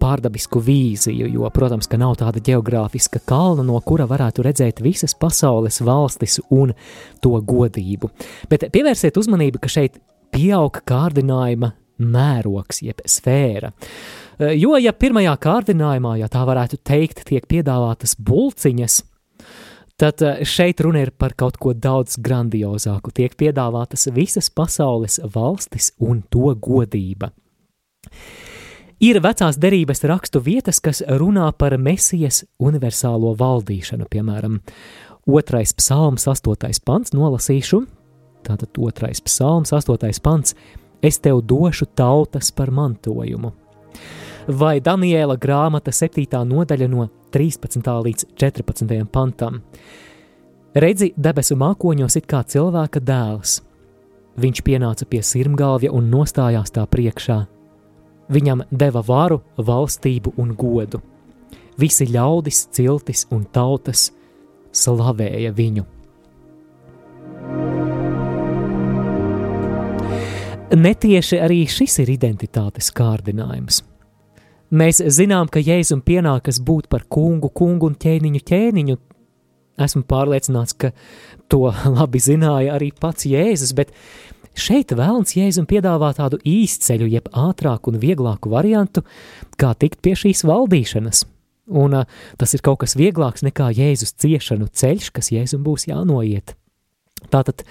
pārdabisku 0.00 0.60
vīziju, 0.64 1.28
jo, 1.32 1.44
protams, 1.52 1.88
ka 1.88 2.00
nav 2.00 2.16
tāda 2.20 2.40
geogrāfiska 2.44 3.20
kalna, 3.28 3.64
no 3.64 3.76
kura 3.84 4.08
varētu 4.08 4.44
redzēt 4.44 4.80
visas 4.84 5.14
pasaules 5.16 5.82
valstis 5.84 6.40
un 6.52 6.72
to 7.24 7.36
godību. 7.52 8.10
Bet 8.48 8.66
pievērsiet 8.72 9.20
uzmanību, 9.20 9.60
ka 9.60 9.72
šeit 9.72 10.00
pieaug 10.32 10.80
kārdinājuma 10.88 11.74
mērogs, 12.00 12.80
jeb 12.84 13.04
sfēra. 13.08 13.70
Jo, 14.38 14.74
ja 14.82 14.90
pirmajā 14.90 15.34
kārdinājumā, 15.38 16.16
ja 16.18 16.26
tā 16.32 16.42
varētu 16.48 16.80
teikt, 16.82 17.22
tiek 17.28 17.44
piedāvātas 17.46 18.16
bulciņas, 18.18 19.02
Tad 19.96 20.22
eh, 20.22 20.42
šeit 20.42 20.80
runa 20.82 21.04
ir 21.04 21.12
par 21.14 21.36
kaut 21.38 21.58
ko 21.62 21.70
daudz 21.74 22.18
grandiozāku. 22.18 23.12
Tiek 23.14 23.36
piedāvātas 23.38 24.08
visas 24.14 24.50
pasaules 24.50 25.20
valstis 25.34 25.92
un 26.02 26.24
to 26.30 26.50
godība. 26.58 27.30
Ir 29.04 29.20
vecās 29.22 29.58
derības 29.60 30.02
rakstu 30.08 30.40
vietas, 30.42 30.80
kas 30.82 31.02
runā 31.06 31.46
par 31.58 31.76
mesijas 31.78 32.42
universālo 32.62 33.34
valdīšanu, 33.38 34.06
piemēram, 34.10 34.60
otrais 35.30 35.74
psalms, 35.76 36.26
astotais 36.30 36.80
pants, 36.80 37.14
nolasīšu. 37.14 37.84
Tātad 38.44 38.78
otrais 38.78 39.22
psalms, 39.24 39.74
astotais 39.76 40.20
pants, 40.22 40.56
es 41.02 41.20
tev 41.22 41.42
došu 41.46 41.86
tautas 41.94 42.50
par 42.54 42.72
mantojumu. 42.74 43.52
Vai 44.48 44.80
Daniela 44.84 45.36
grāmata 45.40 45.92
septītā 45.94 46.42
nodaļa 46.44 46.88
no 46.92 47.08
13. 47.32 47.80
līdz 47.80 48.26
14. 48.36 48.98
pantam. 49.12 49.62
Redzi, 50.74 51.12
debesu 51.16 51.56
mākoņos 51.56 52.18
it 52.18 52.26
kā 52.26 52.42
cilvēka 52.42 53.00
dēls. 53.00 53.60
Viņš 54.36 54.62
pienāca 54.66 55.06
pie 55.06 55.22
sirmgalvja 55.22 55.92
un 55.94 56.10
nostājās 56.10 56.74
tā 56.74 56.82
priekšā. 56.90 57.38
Viņam 58.34 58.64
deva 58.70 59.04
varu, 59.06 59.40
valstību 59.56 60.34
un 60.42 60.54
godu. 60.58 61.00
Visi 61.78 62.06
ļaudis, 62.10 62.66
ciltis 62.74 63.26
un 63.34 63.44
tautas 63.46 64.08
slavēja 64.74 65.54
viņu. 65.54 65.93
Netieši 70.72 71.36
arī 71.44 71.66
šis 71.68 71.98
ir 72.00 72.14
identitātes 72.14 72.88
kārdinājums. 72.96 73.82
Mēs 74.74 75.02
zinām, 75.12 75.50
ka 75.52 75.60
Jēzum 75.60 76.00
pienākas 76.02 76.56
būt 76.64 76.88
par 76.88 77.04
kungu, 77.04 77.50
kungu 77.52 77.90
un 77.90 77.98
ķēniņu 78.00 78.40
ķēniņu. 78.48 78.96
Esmu 79.84 80.02
pārliecināts, 80.08 80.72
ka 80.72 80.94
to 81.52 81.68
labi 81.98 82.22
zināja 82.22 82.78
arī 82.78 82.88
pats 82.96 83.28
Jēzus, 83.28 83.74
bet 83.76 83.92
šeit 84.56 84.96
vēlams 84.96 85.36
Jēzum 85.36 85.68
piedāvā 85.68 86.14
tādu 86.16 86.40
īsceļu, 86.40 87.10
jeb 87.12 87.28
ātrāku 87.28 87.92
un 87.92 88.00
vieglāku 88.00 88.54
variantu, 88.54 89.04
kā 89.60 89.74
tikt 89.76 90.00
pie 90.00 90.16
šīs 90.16 90.46
valdīšanas. 90.48 91.26
Un 91.76 92.00
uh, 92.00 92.08
tas 92.40 92.56
ir 92.56 92.64
kaut 92.64 92.80
kas 92.82 92.96
vieglāks 92.96 93.44
nekā 93.44 93.68
Jēzus 93.76 94.16
ciešanu 94.16 94.72
ceļš, 94.72 95.12
kas 95.12 95.30
Jēzum 95.32 95.62
būs 95.64 95.90
jānoiet. 95.92 96.56
Tātad 97.32 97.62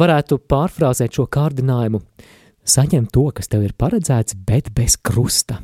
varētu 0.00 0.40
pārfrāzēt 0.48 1.18
šo 1.18 1.26
kārdinājumu– 1.26 2.02
saņem 2.68 3.08
to, 3.12 3.28
kas 3.34 3.50
tev 3.50 3.64
ir 3.66 3.74
paredzēts, 3.78 4.36
bet 4.46 4.70
bez 4.76 4.96
krusta. 5.00 5.62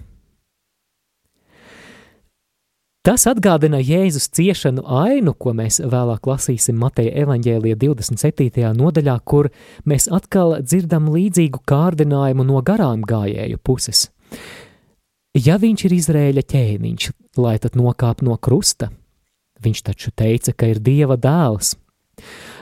Tas 3.05 3.26
atgādina 3.28 3.82
Jēzus 3.85 4.30
ciešanu 4.32 4.87
ainu, 4.89 5.35
ko 5.37 5.53
mēs 5.53 5.82
vēlāk 5.85 6.24
lasīsim 6.24 6.78
Mateja 6.80 7.12
evaņģēlija 7.26 7.76
27. 7.82 8.70
nodaļā, 8.78 9.18
kur 9.28 9.51
mēs 9.85 10.09
atkal 10.09 10.57
dzirdam 10.64 11.11
līdzīgu 11.12 11.61
kārdinājumu 11.68 12.49
no 12.49 12.64
garām 12.64 13.05
gājēju 13.05 13.61
puses. 13.61 14.07
Ja 15.37 15.59
viņš 15.61 15.85
ir 15.85 15.99
Izrēļa 15.99 16.47
ķēniņš, 16.49 17.11
lai 17.45 17.59
tad 17.61 17.76
nokāp 17.76 18.24
no 18.24 18.39
krusta, 18.41 18.89
viņš 19.61 19.85
taču 19.91 20.14
teica, 20.16 20.57
ka 20.57 20.72
ir 20.72 20.80
Dieva 20.80 21.20
dēls. 21.20 21.74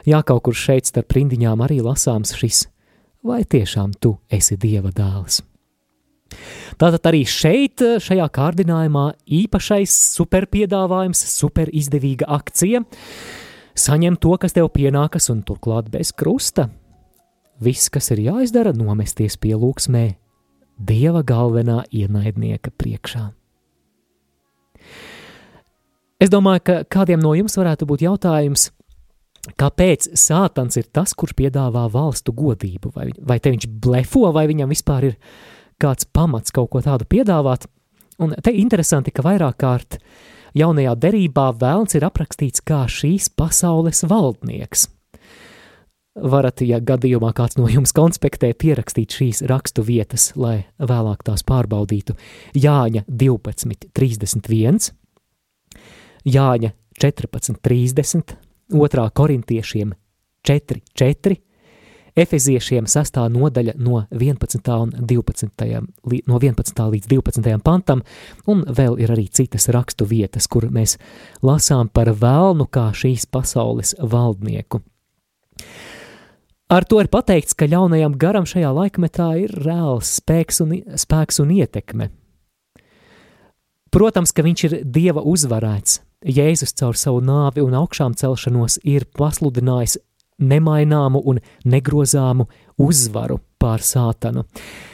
Jā, 0.07 0.23
kaut 0.27 0.43
kur 0.43 0.55
šeit 0.55 0.89
starp 0.91 1.15
rindiņām 1.15 1.63
arī 1.63 1.79
lasāms 1.85 2.35
šis 2.35 2.67
vai 3.23 3.45
tiešām 3.45 3.95
tu 4.03 4.17
esi 4.31 4.59
Dieva 4.59 4.91
dēls? 4.95 5.41
Tātad 6.81 7.05
arī 7.11 7.23
šeit, 7.29 7.83
šajā 8.03 8.27
kārdinājumā, 8.33 9.13
īpašais 9.29 9.93
superpiedāvājums, 10.17 11.21
superizdevīga 11.37 12.27
akcija- 12.27 12.83
saņem 13.87 14.17
to, 14.19 14.37
kas 14.39 14.53
tev 14.53 14.71
pienākas, 14.73 15.29
un 15.31 15.43
turklāt 15.43 15.91
bez 15.91 16.13
krusta. 16.13 16.71
Viss, 17.61 17.91
kas 17.91 18.11
ir 18.11 18.19
jāizdara, 18.19 18.75
nomesties 18.75 19.37
pie 19.37 19.55
lūksmē, 19.55 20.17
Dieva 20.81 21.23
galvenā 21.23 21.85
ienaidnieka 21.93 22.73
priekšā. 22.77 23.33
Es 26.19 26.31
domāju, 26.31 26.65
ka 26.65 26.85
kādiem 26.85 27.21
no 27.21 27.35
jums 27.35 27.55
varētu 27.57 27.87
būt 27.87 28.01
jautājums, 28.01 28.71
Kāpēc 29.43 30.13
Sātans 30.15 30.79
ir 30.79 30.87
tas, 30.95 31.17
kurš 31.19 31.35
piedāvā 31.39 31.89
valstu 31.91 32.35
godību? 32.37 32.93
Vai, 32.95 33.09
vai 33.19 33.41
te 33.43 33.51
viņš 33.51 33.67
blefo, 33.83 34.29
vai 34.35 34.47
viņam 34.51 34.71
vispār 34.71 35.09
ir 35.11 35.17
kāds 35.83 36.07
pamats 36.07 36.55
kaut 36.55 36.71
ko 36.71 36.83
tādu 36.85 37.09
piedāvāt? 37.11 37.67
Un 38.23 38.37
te 38.39 38.53
interesanti, 38.55 39.11
ka 39.11 39.25
vairāk 39.27 39.59
kārt 39.59 39.99
jaunajā 40.55 40.95
derībā 40.95 41.49
vēlns 41.59 41.97
ir 41.99 42.07
aprakstīts 42.07 42.63
kā 42.63 42.85
šīs 42.87 43.33
pasaules 43.35 44.05
valdnieks. 44.07 44.87
Varat, 46.13 46.61
ja 46.63 46.77
gadījumā 46.77 47.33
kāds 47.35 47.57
no 47.57 47.67
jums 47.73 47.95
konspektē, 47.97 48.53
pierakstīt 48.55 49.17
šīs 49.17 49.43
rakstu 49.49 49.83
vietas, 49.83 50.29
lai 50.37 50.69
vēlāk 50.79 51.25
tās 51.25 51.43
pārbaudītu. 51.49 52.15
Jāņa 52.55 53.07
12, 53.09 53.89
31, 53.97 54.93
Jāņa 56.29 56.75
14, 57.01 57.59
30, 57.65 58.37
2. 58.73 59.09
korintiešiem 59.15 59.95
4, 60.43 60.81
4, 60.95 61.37
Efeziešiem 62.13 62.85
6. 62.85 63.17
nodaļa 63.33 63.73
no 63.81 64.03
11. 64.13 64.59
un 64.77 64.91
12. 65.09 65.63
no 66.29 66.39
11. 66.39 66.83
līdz 66.93 67.09
12. 67.09 67.55
pantam, 67.65 68.03
un 68.45 68.67
vēl 68.69 68.99
ir 69.01 69.15
arī 69.15 69.31
citas 69.33 69.71
rakstu 69.73 70.05
vietas, 70.05 70.45
kur 70.45 70.69
mēs 70.69 70.99
lasām 71.41 71.89
par 71.89 72.13
vēlnu 72.13 72.69
kā 72.69 72.91
šīs 72.93 73.25
pasaules 73.33 73.95
valdnieku. 73.97 74.83
Ar 76.69 76.85
to 76.85 77.01
ir 77.01 77.09
pateikts, 77.13 77.57
ka 77.57 77.69
ļaunajam 77.69 78.19
garam 78.21 78.45
šajā 78.49 78.69
laikmetā 78.77 79.31
ir 79.47 79.57
reāls 79.65 80.13
spēks 80.21 80.61
un, 80.65 80.79
spēks 80.97 81.41
un 81.41 81.57
ietekme. 81.57 82.11
Protams, 83.93 84.33
ka 84.33 84.45
viņš 84.45 84.69
ir 84.69 84.79
dieva 84.85 85.25
uzvarēts, 85.25 86.01
Jēzus 86.23 86.75
caur 86.79 86.99
savu 86.99 87.21
nāvi 87.25 87.65
un 87.65 87.75
augšām 87.75 88.15
celšanos 88.19 88.79
ir 88.87 89.09
pasludinājis 89.19 89.99
nemaināmu 90.43 91.23
un 91.29 91.41
negrozāmu 91.65 92.49
uzvaru 92.81 93.41
pār 93.63 93.85
sātanu. 93.87 94.47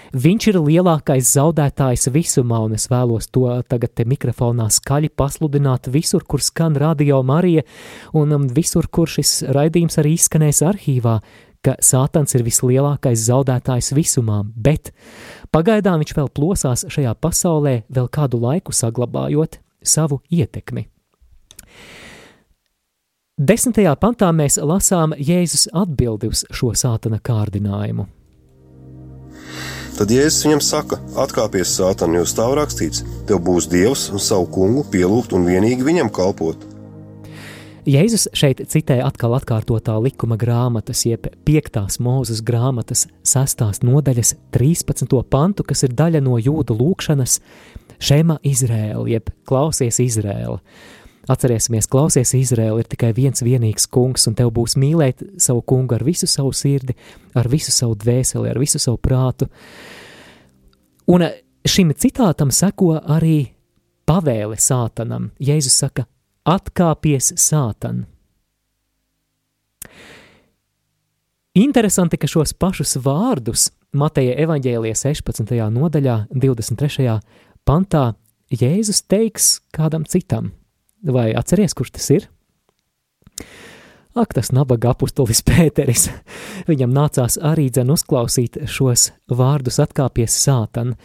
Viņš 0.09 0.47
ir 0.49 0.57
lielākais 0.64 1.35
zaudētājs 1.37 2.09
visumā, 2.14 2.62
un 2.64 2.79
es 2.79 2.87
vēlos 2.89 3.29
to 3.29 3.45
tagad 3.68 3.93
te 3.93 4.07
mikrofonā 4.09 4.70
skaļi 4.72 5.11
pasludināt 5.12 5.91
visur, 5.93 6.24
kur 6.24 6.41
skan 6.41 6.79
radio 6.81 7.20
Marija, 7.20 7.66
un 8.16 8.33
um, 8.33 8.49
visur, 8.49 8.89
kur 8.89 9.11
šis 9.11 9.43
raidījums 9.53 10.01
arī 10.01 10.14
izskanēs 10.16 10.62
arhīvā, 10.64 11.18
ka 11.61 11.76
Sātans 11.85 12.33
ir 12.39 12.47
vislielākais 12.47 13.29
zaudētājs 13.29 13.93
visumā, 13.99 14.45
bet 14.57 14.95
pagaidām 15.53 16.01
viņš 16.01 16.16
vēl 16.16 16.33
plosās 16.33 16.89
šajā 16.89 17.12
pasaulē, 17.20 17.83
vēl 17.93 18.09
kādu 18.09 18.41
laiku 18.41 18.72
saglabājot 18.72 19.61
savu 19.85 20.22
ietekmi. 20.33 20.89
Desmitajā 23.39 23.93
pantā 24.03 24.33
mēs 24.35 24.57
lasām 24.59 25.12
Jēzus 25.14 25.68
atbildi 25.70 26.33
uz 26.33 26.43
šo 26.51 26.72
sātana 26.74 27.20
kārdinājumu. 27.22 28.09
Tad 29.99 30.11
Jēzus 30.14 30.45
viņam 30.47 30.61
saka: 30.62 30.99
Atkāpies, 31.18 31.70
Sātan, 31.74 32.16
jo 32.18 32.24
stāv 32.26 32.57
rakstīts, 32.59 33.05
tev 33.26 33.41
būs 33.47 33.66
dievs 33.70 34.09
un 34.11 34.22
savu 34.22 34.47
kungu 34.55 34.85
pielūgt 34.91 35.35
un 35.39 35.47
vienīgi 35.47 35.87
viņam 35.87 36.11
kalpot. 36.14 36.66
Jēzus 37.89 38.26
šeit 38.37 38.61
citē 38.68 38.99
atkal 39.01 39.33
atkārtotā 39.39 39.95
likuma 40.03 40.37
grāmatas, 40.37 41.07
jeb 41.09 41.31
5. 41.49 41.97
mūzes 42.05 42.43
grāmatas 42.45 43.07
6. 43.24 43.64
nodaļas 43.87 44.35
13. 44.53 45.14
pantu, 45.31 45.64
kas 45.64 45.87
ir 45.87 45.95
daļa 45.97 46.20
no 46.26 46.37
jūdu 46.43 46.76
lūkšanas 46.76 47.39
Šema 47.99 48.37
Izrēla, 48.47 49.07
jeb 49.09 49.31
klausies 49.49 50.03
Izrēla. 50.05 50.59
Atcerēsimies, 51.29 51.89
klausies 51.93 52.33
Izrēla 52.39 52.81
ir 52.81 52.89
tikai 52.89 53.11
viens 53.16 53.43
vienīgs 53.45 53.85
kungs, 53.93 54.24
un 54.31 54.37
tev 54.39 54.49
būs 54.57 54.79
mīlēt 54.81 55.20
savu 55.43 55.61
kungu 55.61 55.99
ar 55.99 56.05
visu 56.07 56.29
savu 56.31 56.55
sirdi, 56.57 56.97
ar 57.37 57.51
visu 57.53 57.74
savu 57.74 57.99
dvēseli, 58.01 58.49
ar 58.49 58.61
visu 58.61 58.81
savu 58.81 58.97
prātu. 58.97 59.51
Un 61.09 61.26
šim 61.68 61.93
citātam 61.93 62.53
seko 62.55 62.95
arī 63.01 63.51
pavēle 64.09 64.57
sātanam. 64.57 65.31
Jēzus 65.41 65.76
saka, 65.83 66.07
atkāpies 66.49 67.35
sātan. 67.37 68.07
Interesanti, 71.59 72.16
ka 72.16 72.29
šos 72.31 72.55
pašus 72.55 72.97
vārdus 73.03 73.68
Mateja 73.93 74.37
evaņģēlija 74.45 74.97
16. 74.97 75.53
nodaļā, 75.74 76.16
23. 76.33 77.18
pantā 77.68 78.12
Jēzus 78.53 79.03
teiks 79.05 79.59
kādam 79.74 80.07
citam. 80.09 80.53
Vai 81.07 81.31
atceries, 81.37 81.77
kurš 81.79 81.95
tas 81.95 82.11
ir? 82.11 82.29
Ak, 84.19 84.33
tas 84.35 84.51
nabaga 84.51 84.93
apustulis 84.95 85.45
Pēteris. 85.49 86.09
Viņam 86.67 86.95
nācās 86.95 87.39
arī 87.39 87.69
dzen 87.71 87.93
uzklausīt 87.95 88.59
šos 88.67 89.13
vārdus 89.31 89.79
atkāpies 89.83 90.35
sātan. 90.43 90.97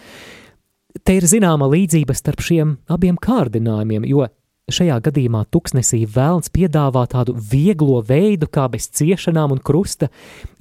Te 1.04 1.18
ir 1.18 1.28
zināma 1.30 1.68
līdzība 1.70 2.16
starp 2.18 2.42
šiem 2.46 2.78
abiem 2.94 3.18
kārdinājumiem, 3.22 4.06
jo 4.10 4.26
šajā 4.74 4.98
gadījumā 5.06 5.44
tuksnesī 5.52 6.04
vēlns 6.10 6.50
piedāvā 6.54 7.06
tādu 7.12 7.36
vieglo 7.36 8.00
veidu, 8.06 8.48
kā 8.48 8.66
bez 8.72 8.88
ciešanām 8.96 9.58
un 9.58 9.62
krusta 9.62 10.10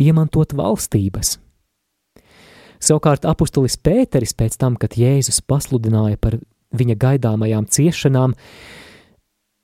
iemantot 0.01 0.53
valstības. 0.59 1.37
Savukārt 2.83 3.29
apustulis 3.31 3.79
Pēteris 3.79 4.35
pēc 4.35 4.57
tam, 4.59 4.77
kad 4.77 4.97
Jēzus 4.99 5.39
pasludināja 5.47 6.19
par 6.19 6.41
viņa 6.75 6.97
gaidāmajām 6.99 7.69
ciešanām, 7.71 8.35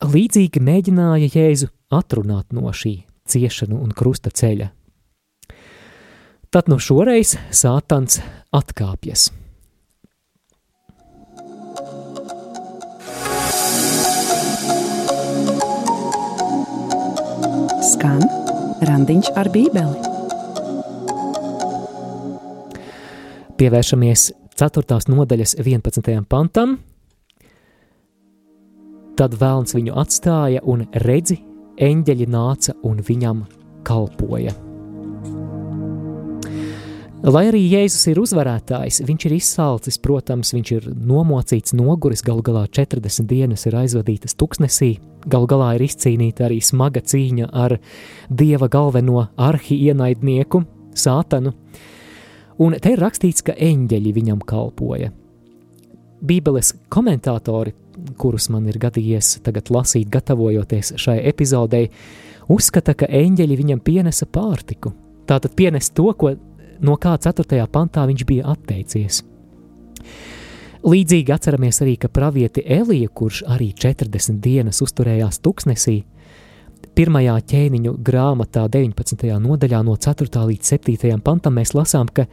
līdzīgi 0.05 0.61
mēģināja 0.63 1.31
Jēzu 1.35 1.69
atrunāt 1.91 2.53
no 2.55 2.71
šī 2.71 3.03
ciešanu 3.29 3.81
un 3.83 3.93
krusta 3.97 4.31
ceļa. 4.31 4.71
Tad 6.55 6.71
no 6.71 6.79
šoreiz 6.81 7.35
Sātans 7.53 8.23
atkāpjas. 8.55 9.29
Skan 17.89 18.23
randiņš 18.87 19.33
ar 19.37 19.51
bībeli. 19.53 20.07
Pievēršamies 23.59 24.31
4. 24.59 25.01
nodaļas 25.11 25.59
11. 25.59 26.23
pantam. 26.31 26.79
Tad 29.19 29.33
vēlns 29.35 29.75
viņu 29.75 29.97
atstāja 29.99 30.61
un 30.71 30.85
redzi, 31.03 31.41
eņģeļi 31.83 32.27
nāca 32.31 32.77
un 32.87 33.01
viņam 33.03 33.41
kalpoja. 33.83 34.53
Lai 37.27 37.43
arī 37.49 37.65
Jēzus 37.67 38.13
ir 38.13 38.21
uzvarētājs, 38.23 39.01
viņš 39.09 39.25
ir 39.27 39.33
izsalcis, 39.35 39.99
protams, 39.99 40.53
viņš 40.55 40.71
ir 40.77 40.87
nomocīts, 40.95 41.75
noguris, 41.75 42.23
galu 42.23 42.45
galā 42.47 42.63
40 42.71 43.27
dienas 43.27 43.67
ir 43.67 43.75
aizvadītas 43.81 44.39
tuksnesī, 44.39 44.93
galu 45.27 45.51
galā 45.51 45.73
ir 45.75 45.89
izcīnīta 45.89 46.47
arī 46.47 46.61
smaga 46.63 47.03
cīņa 47.03 47.51
ar 47.51 47.75
dieva 48.31 48.71
galveno 48.71 49.27
arhi 49.35 49.81
ienaidnieku, 49.89 50.63
sātanu, 50.95 51.57
un 52.63 52.79
te 52.79 52.95
ir 52.95 53.03
rakstīts, 53.03 53.43
ka 53.43 53.59
eņģeļi 53.59 54.15
viņam 54.23 54.47
kalpoja. 54.47 55.11
Bībeles 56.23 56.77
komentātori 56.87 57.75
kurus 58.19 58.49
man 58.53 58.69
ir 58.69 58.79
gadījies 58.81 59.39
tagad 59.47 59.71
lasīt, 59.75 60.09
gatavojoties 60.13 60.95
šai 61.01 61.19
epizodei, 61.31 61.89
uzskata, 62.49 62.95
ka 62.95 63.09
eņģeļi 63.11 63.59
viņam 63.59 63.85
pienesa 63.85 64.27
pārtiku. 64.27 64.95
Tātad 65.29 65.55
pienes 65.57 65.91
to, 65.93 66.09
ko, 66.17 66.35
no 66.81 66.97
kā 67.01 67.17
4. 67.21 67.67
pantā 67.73 68.07
viņš 68.09 68.25
bija 68.29 68.55
atteicies. 68.55 69.23
Līdzīgi 70.89 71.35
atceramies 71.35 71.83
arī, 71.83 71.97
ka 71.99 72.09
pravieti 72.09 72.63
Elija, 72.63 73.11
kurš 73.11 73.43
arī 73.51 73.73
40 73.75 74.39
dienas 74.41 74.79
uzturējās 74.85 75.41
tuksnesī, 75.43 75.99
pirmajā 76.95 77.35
ķēniņu 77.51 77.97
grāmatā 78.07 78.69
19. 78.71 79.27
nodaļā 79.43 79.83
no 79.87 79.97
4. 79.99 80.31
līdz 80.53 80.73
7. 80.79 81.19
pantam 81.25 81.59
mēs 81.59 81.75
lasām, 81.75 82.09
ka 82.11 82.29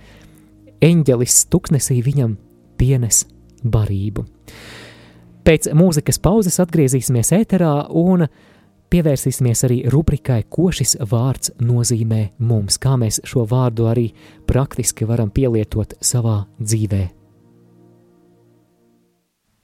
eņģelis 0.85 1.39
tuksnesī 1.49 1.99
viņam 2.05 2.37
pienes 2.77 3.25
barību. 3.63 4.25
Pēc 5.45 5.67
mūzikas 5.77 6.17
pauzes 6.17 6.55
atgriezīsimies 6.63 7.29
ēterā 7.37 7.73
un 7.93 8.23
pievērsīsimies 8.89 9.61
arī 9.67 9.77
rubrikai, 9.93 10.39
ko 10.49 10.71
šis 10.73 10.95
vārds 11.11 11.51
nozīmē 11.61 12.21
mums, 12.41 12.79
kā 12.81 12.95
mēs 12.97 13.19
šo 13.29 13.43
vārdu 13.51 13.85
arī 13.91 14.07
praktiski 14.49 15.05
varam 15.05 15.29
pielietot 15.29 15.93
savā 16.01 16.39
dzīvē. 16.57 17.03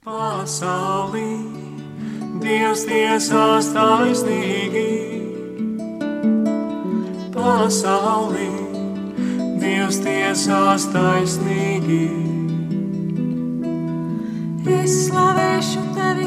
Pasaulī 0.06 1.26
Dievs 2.42 2.86
tiesās 2.86 3.70
taisnīgi, 3.74 4.88
pasaulī 7.34 8.50
Dievs 9.62 10.02
tiesās 10.02 10.86
taisnīgi. 10.94 12.31
Es 14.62 14.92
slavēšu 15.08 15.80
tevi, 15.96 16.21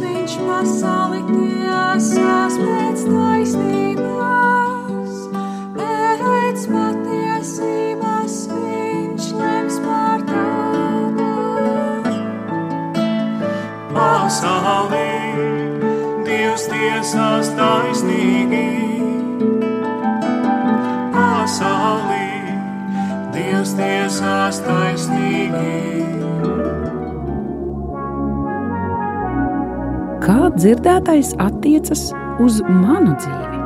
viņš 0.00 0.34
pasauli 0.46 1.20
tiesās 1.28 2.54
pēc 2.60 3.02
taisnības, 3.08 4.00
pēc 5.76 6.64
patiesības 6.72 8.36
viņš 8.52 9.26
lems 9.40 9.76
par 9.84 10.24
tādām. 10.30 12.08
Pasaulī, 13.92 15.10
Dievs 16.28 16.64
tiesās 16.72 17.52
taisnīgi. 17.58 18.68
Pasaulī, 21.16 22.28
Dievs 23.36 23.72
tiesās 23.76 24.56
taisnīgi. 24.64 26.51
Kā 30.32 30.46
dzirdētais 30.48 31.34
attiecas 31.44 32.06
uz 32.40 32.62
manu 32.64 33.12
dzīvi? 33.20 33.58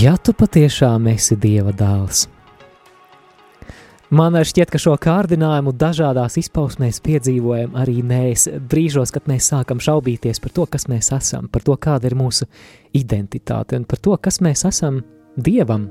Ja 0.00 0.16
tu 0.16 0.32
patiešām 0.32 1.12
esi 1.12 1.36
Dieva 1.36 1.76
dēls, 1.76 2.24
man 4.12 4.36
šķiet, 4.36 4.70
ka 4.72 4.80
šo 4.80 4.94
kārdinājumu 5.00 5.72
dažādās 5.78 6.36
izpausmēs 6.40 7.00
piedzīvojam 7.04 7.74
arī 7.80 8.02
mēs 8.06 8.46
brīžos, 8.70 9.12
kad 9.14 9.26
mēs 9.30 9.48
sākam 9.52 9.80
šaubīties 9.82 10.42
par 10.42 10.52
to, 10.52 10.66
kas 10.68 10.86
mēs 10.92 11.10
esam, 11.16 11.48
par 11.52 11.64
to, 11.64 11.76
kāda 11.80 12.10
ir 12.10 12.16
mūsu 12.20 12.46
identitāte 12.96 13.80
un 13.80 13.88
par 13.88 14.02
to, 14.04 14.16
kas 14.20 14.42
mēs 14.44 14.66
esam 14.68 15.02
Dievam. 15.32 15.88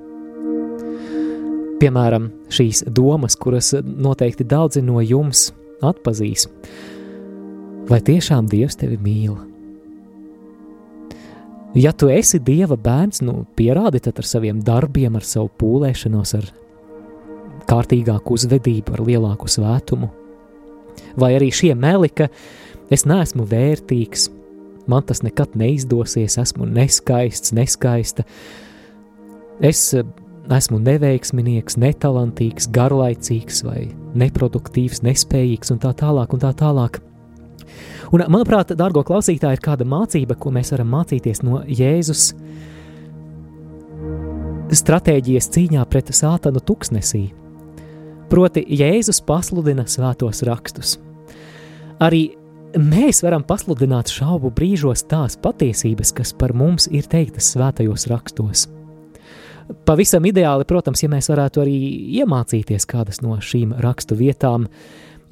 Piemēram, 1.81 2.29
šīs 2.53 2.83
domas, 2.93 3.33
kuras 3.41 3.73
noteikti 3.81 4.45
daudzi 4.45 4.83
no 4.85 5.01
jums 5.01 5.47
atpazīs. 5.81 6.45
Vai 7.89 8.03
tiešām 8.05 8.45
Dievs 8.51 8.77
tevi 8.77 8.99
mīl? 9.01 9.33
Ja 11.73 11.93
tu 11.95 12.11
esi 12.11 12.37
Dieva 12.43 12.75
bērns, 12.75 13.23
nu 13.25 13.45
pierādi 13.57 14.01
tad 14.03 14.19
ar 14.19 14.27
saviem 14.27 14.59
darbiem, 14.61 15.15
ar 15.15 15.25
savu 15.25 15.49
pūlēšanos, 15.57 16.33
ar 16.37 16.49
kārtīgāku 17.71 18.35
uzvedību, 18.35 18.95
ar 18.95 19.05
lielāku 19.07 19.49
svētumu. 19.51 20.11
Vai 21.19 21.33
arī 21.37 21.49
šie 21.55 21.73
meli, 21.75 22.11
ka 22.11 22.27
es 22.91 23.05
neesmu 23.07 23.45
vērtīgs, 23.47 24.29
man 24.91 25.05
tas 25.07 25.23
nekad 25.23 25.55
neizdosies, 25.59 26.37
esmu 26.41 26.67
neskaists, 26.67 27.53
neskaista, 27.55 28.25
es 29.63 29.83
eh, 29.95 30.07
esmu 30.51 30.81
neveiksminieks, 30.83 31.77
netalantīgs, 31.81 32.69
garlaicīgs 32.75 33.63
vai 33.67 33.85
neproduktīvs, 34.17 35.03
nespējīgs 35.05 35.73
un 35.73 35.81
tā 35.83 35.93
tālāk 35.97 36.35
un 36.35 36.43
tā 36.43 36.51
tālāk. 36.57 36.99
Un, 38.11 38.25
manuprāt, 38.27 38.73
dārgo 38.75 39.05
klausītāji, 39.07 39.59
ir 39.59 39.63
kāda 39.63 39.87
mācība, 39.87 40.35
ko 40.35 40.51
mēs 40.51 40.73
varam 40.73 40.89
mācīties 40.97 41.45
no 41.47 41.61
Jēzus 41.63 42.31
stratēģijas 44.75 45.47
cīņā 45.51 45.85
pret 45.91 46.11
sātanu 46.15 46.59
tuksnesī. 46.63 47.29
Proti, 48.31 48.61
Jēzus 48.63 49.17
pasludina 49.27 49.83
svētos 49.91 50.39
rakstus. 50.47 50.93
Arī 51.99 52.29
mēs 52.79 53.19
varam 53.25 53.43
pasludināt 53.43 54.07
šaubu 54.07 54.53
brīžos 54.55 55.03
tās 55.11 55.35
patiesības, 55.35 56.13
kas 56.15 56.31
par 56.39 56.53
mums 56.55 56.87
ir 56.87 57.09
teiktas 57.11 57.49
svētajos 57.51 58.07
rakstos. 58.07 58.69
Pavisam 59.83 60.23
ideāli, 60.31 60.63
protams, 60.67 61.03
ja 61.03 61.11
mēs 61.11 61.27
varētu 61.27 61.65
arī 61.65 61.75
iemācīties 62.21 62.87
kādas 62.87 63.19
no 63.19 63.35
šīm 63.35 63.75
rakstu 63.83 64.15
vietām 64.15 64.69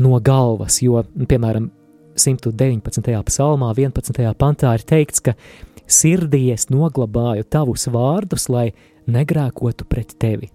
no 0.04 0.20
galvas, 0.20 0.82
jo, 0.84 1.06
piemēram, 1.24 1.72
119. 2.20 3.16
psalmā, 3.32 3.72
11. 3.80 4.28
pantā 4.36 4.76
ir 4.76 4.84
teikts, 4.84 5.24
ka 5.24 5.40
sirdī 5.88 6.50
es 6.52 6.68
noglabāju 6.68 7.48
tavus 7.48 7.88
vārdus, 7.88 8.52
lai 8.52 8.74
negrēkotu 9.08 9.88
pret 9.88 10.18
tevi. 10.20 10.52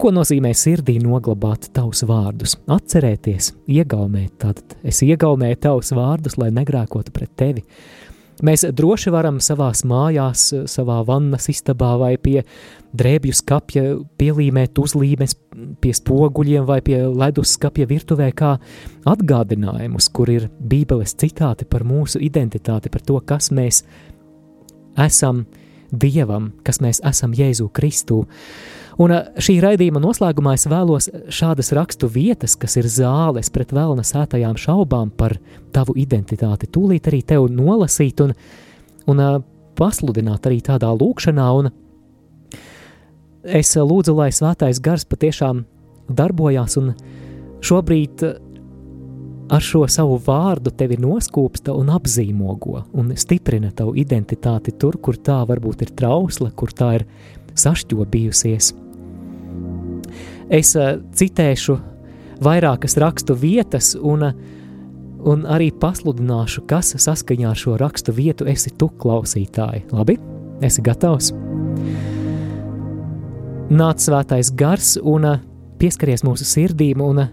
Ko 0.00 0.08
nozīmē 0.16 0.54
sirdī 0.56 0.94
noglabāt 0.96 1.66
tavus 1.76 2.00
vārdus? 2.08 2.54
Atcerēties, 2.72 3.50
iegaumēt, 3.68 4.30
tātad 4.40 4.72
es 4.80 5.02
iegaumēju 5.04 5.58
tavus 5.60 5.92
vārdus, 5.92 6.38
lai 6.40 6.48
negrēkotu 6.56 7.12
pret 7.12 7.34
tevi. 7.36 7.64
Mēs 8.40 8.64
droši 8.72 9.12
varam 9.12 9.42
savās 9.44 9.82
mājās, 9.84 10.46
savā 10.72 11.02
vannas 11.04 11.50
istabā 11.52 11.90
vai 12.00 12.14
pie 12.16 12.38
drēbju 12.96 13.36
skapja 13.42 13.84
pielīmēt 14.16 14.80
uzlīmes 14.80 15.36
pie 15.84 15.92
spoguļiem 16.00 16.64
vai 16.64 16.80
pie 16.86 17.02
leduskapja 17.04 17.84
virtuvē 17.92 18.32
kā 18.32 18.54
atgādinājumus, 19.12 20.08
kur 20.16 20.32
ir 20.32 20.48
bībeles 20.48 21.12
citāti 21.20 21.68
par 21.68 21.84
mūsu 21.84 22.24
identitāti, 22.24 22.88
par 22.88 23.04
to, 23.04 23.20
kas 23.20 23.52
mēs 23.52 23.84
esam 24.96 25.44
Dievam, 25.90 26.54
kas 26.64 26.78
mēs 26.80 27.04
esam 27.04 27.36
Jēzu 27.36 27.68
Kristu. 27.74 28.24
Un 28.98 29.14
šī 29.38 29.58
raidījuma 29.62 30.02
noslēgumā 30.02 30.56
es 30.58 30.66
vēlos 30.70 31.08
šādas 31.30 31.70
rakstu 31.76 32.10
vietas, 32.10 32.56
kas 32.58 32.76
ir 32.80 32.88
zāles 32.90 33.52
pret 33.52 33.74
vēlna 33.76 34.02
sētajām 34.06 34.58
šaubām 34.58 35.12
par 35.14 35.36
tavu 35.74 35.94
identitāti, 36.00 36.70
tūlīt 36.70 37.06
arī 37.10 37.22
tev 37.22 37.46
nolasīt 37.54 38.20
un, 38.24 38.34
un 39.10 39.24
pasludināt 39.78 40.50
arī 40.50 40.60
tādā 40.64 40.90
lūkšanā. 40.96 41.48
Un 41.60 41.70
es 43.44 43.72
lūdzu, 43.76 44.16
lai 44.16 44.30
svētais 44.34 44.82
gars 44.82 45.06
patiešām 45.08 45.64
darbojās 46.10 46.76
un 46.80 46.94
šobrīd 47.64 48.24
ar 49.50 49.64
šo 49.64 49.82
savu 49.90 50.18
vārdu 50.22 50.70
tevi 50.78 50.98
noskūpsta 51.00 51.74
un 51.74 51.90
apzīmogo 51.90 52.84
un 53.00 53.10
stiprina 53.18 53.72
tavu 53.74 53.96
identitāti 53.98 54.76
tur, 54.78 54.98
kur 55.02 55.18
tā 55.18 55.40
varbūt 55.48 55.82
ir 55.86 55.94
trausla, 55.98 56.52
kur 56.54 56.70
tā 56.76 56.92
ir 57.00 57.06
sašķobījusies. 57.58 58.72
Es 60.50 60.74
uh, 60.78 60.98
citēšu 61.14 61.76
vairākas 62.42 62.96
rakstu 63.00 63.36
vietas 63.38 63.92
un, 63.94 64.30
un 65.20 65.44
arī 65.46 65.70
pasludināšu, 65.70 66.64
kas 66.70 66.94
saskaņā 66.98 67.52
ar 67.52 67.58
šo 67.58 67.76
rakstu 67.80 68.14
vietu 68.16 68.48
esi 68.50 68.72
tu 68.78 68.90
klausītāji. 69.00 69.86
Labi, 69.94 70.18
esi 70.64 70.84
gatavs? 70.84 71.32
Nāc 73.70 74.02
svētais 74.02 74.50
gars 74.58 74.96
un 74.98 75.28
pieskaries 75.78 76.26
mūsu 76.26 76.48
sirdīm 76.48 77.04
un 77.04 77.28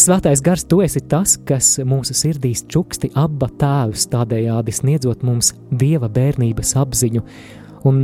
Svētais 0.00 0.40
gars, 0.40 0.62
tu 0.64 0.78
esi 0.80 1.02
tas, 1.12 1.34
kas 1.44 1.74
mūsu 1.84 2.14
sirdīs 2.16 2.62
čuksti 2.72 3.10
abba 3.20 3.50
tēvus, 3.60 4.06
tādējādi 4.08 4.72
sniedzot 4.72 5.24
mums 5.26 5.50
dieva 5.76 6.08
bērnības 6.08 6.70
apziņu. 6.80 7.20
Un 7.90 7.98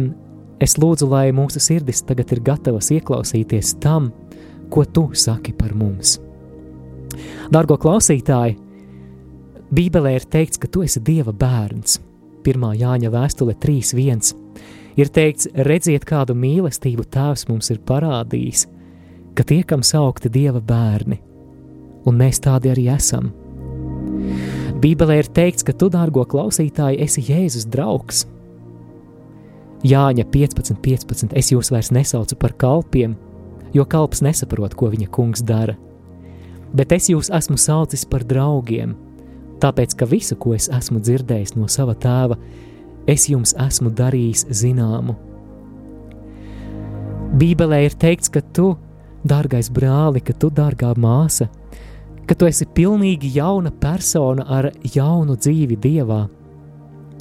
es 0.62 0.76
lūdzu, 0.80 1.08
lai 1.10 1.30
mūsu 1.36 1.60
sirdis 1.62 2.02
tagad 2.06 2.32
ir 2.34 2.42
gatavas 2.44 2.90
ieklausīties 2.94 3.76
tam, 3.82 4.10
ko 4.70 4.84
tu 4.84 5.08
saki 5.14 5.54
par 5.56 5.74
mums. 5.76 6.16
Dargo 7.52 7.78
klausītāji, 7.80 8.58
Bībelē 9.66 10.12
ir 10.14 10.26
teikts, 10.30 10.60
ka 10.62 10.70
tu 10.70 10.84
esi 10.86 11.00
dieva 11.02 11.32
bērns. 11.34 11.98
1. 12.46 12.66
Jāņa 12.78 13.10
vēstule 13.10 13.56
3.1. 13.58 14.34
Ir 14.96 15.10
teikts, 15.12 15.48
redziet, 15.66 16.06
kādu 16.06 16.36
mīlestību 16.38 17.04
tēvs 17.10 17.48
mums 17.50 17.72
ir 17.74 17.82
parādījis, 17.84 18.68
ka 19.34 19.44
tiekam 19.44 19.82
saukti 19.84 20.30
dieva 20.32 20.62
bērni 20.62 21.18
un 22.06 22.18
mēs 22.20 22.40
tādi 22.42 22.70
arī 22.72 22.86
esam. 22.94 23.32
Bībelē 24.82 25.20
ir 25.22 25.30
teikts, 25.34 25.64
ka 25.66 25.74
tu, 25.74 25.88
dārgo 25.92 26.24
klausītāji, 26.28 27.00
esi 27.02 27.24
Jēzus 27.26 27.66
draugs. 27.72 28.24
Jāņa 29.84 30.24
15, 30.32 30.78
15. 30.80 31.34
Es 31.36 31.50
jūs 31.52 31.70
vairs 31.72 31.92
nesaucu 31.92 32.36
par 32.40 32.54
kalpiem, 32.56 33.16
jo 33.74 33.84
kalps 33.84 34.22
nesaprot, 34.24 34.74
ko 34.74 34.88
viņa 34.92 35.10
kungs 35.12 35.44
dara. 35.44 35.76
Bet 36.76 36.92
es 36.92 37.10
jūs 37.10 37.30
esmu 37.32 37.58
saucis 37.60 38.04
par 38.08 38.24
draugiem, 38.24 38.94
tāpēc, 39.60 39.94
ka 39.96 40.08
visu, 40.08 40.36
ko 40.36 40.54
es 40.56 40.70
esmu 40.72 41.00
dzirdējis 41.00 41.54
no 41.56 41.68
sava 41.68 41.94
tēva, 41.94 42.38
es 43.06 43.28
jums 43.30 43.54
esmu 43.66 43.92
darījis 43.96 44.46
zināmu. 44.50 45.16
Bībelē 47.36 47.82
ir 47.86 47.96
teikts, 48.00 48.30
ka 48.32 48.40
tu, 48.40 48.72
dārgais 49.26 49.68
brāli, 49.72 50.22
ka 50.24 50.32
tu, 50.32 50.50
dārgā 50.50 50.94
māsa, 50.96 51.50
ka 52.26 52.34
tu 52.34 52.48
esi 52.48 52.66
pilnīgi 52.66 53.34
jauna 53.36 53.70
persona 53.70 54.46
ar 54.48 54.70
jaunu 54.94 55.36
dzīvi 55.36 55.76
Dievā. 55.76 56.24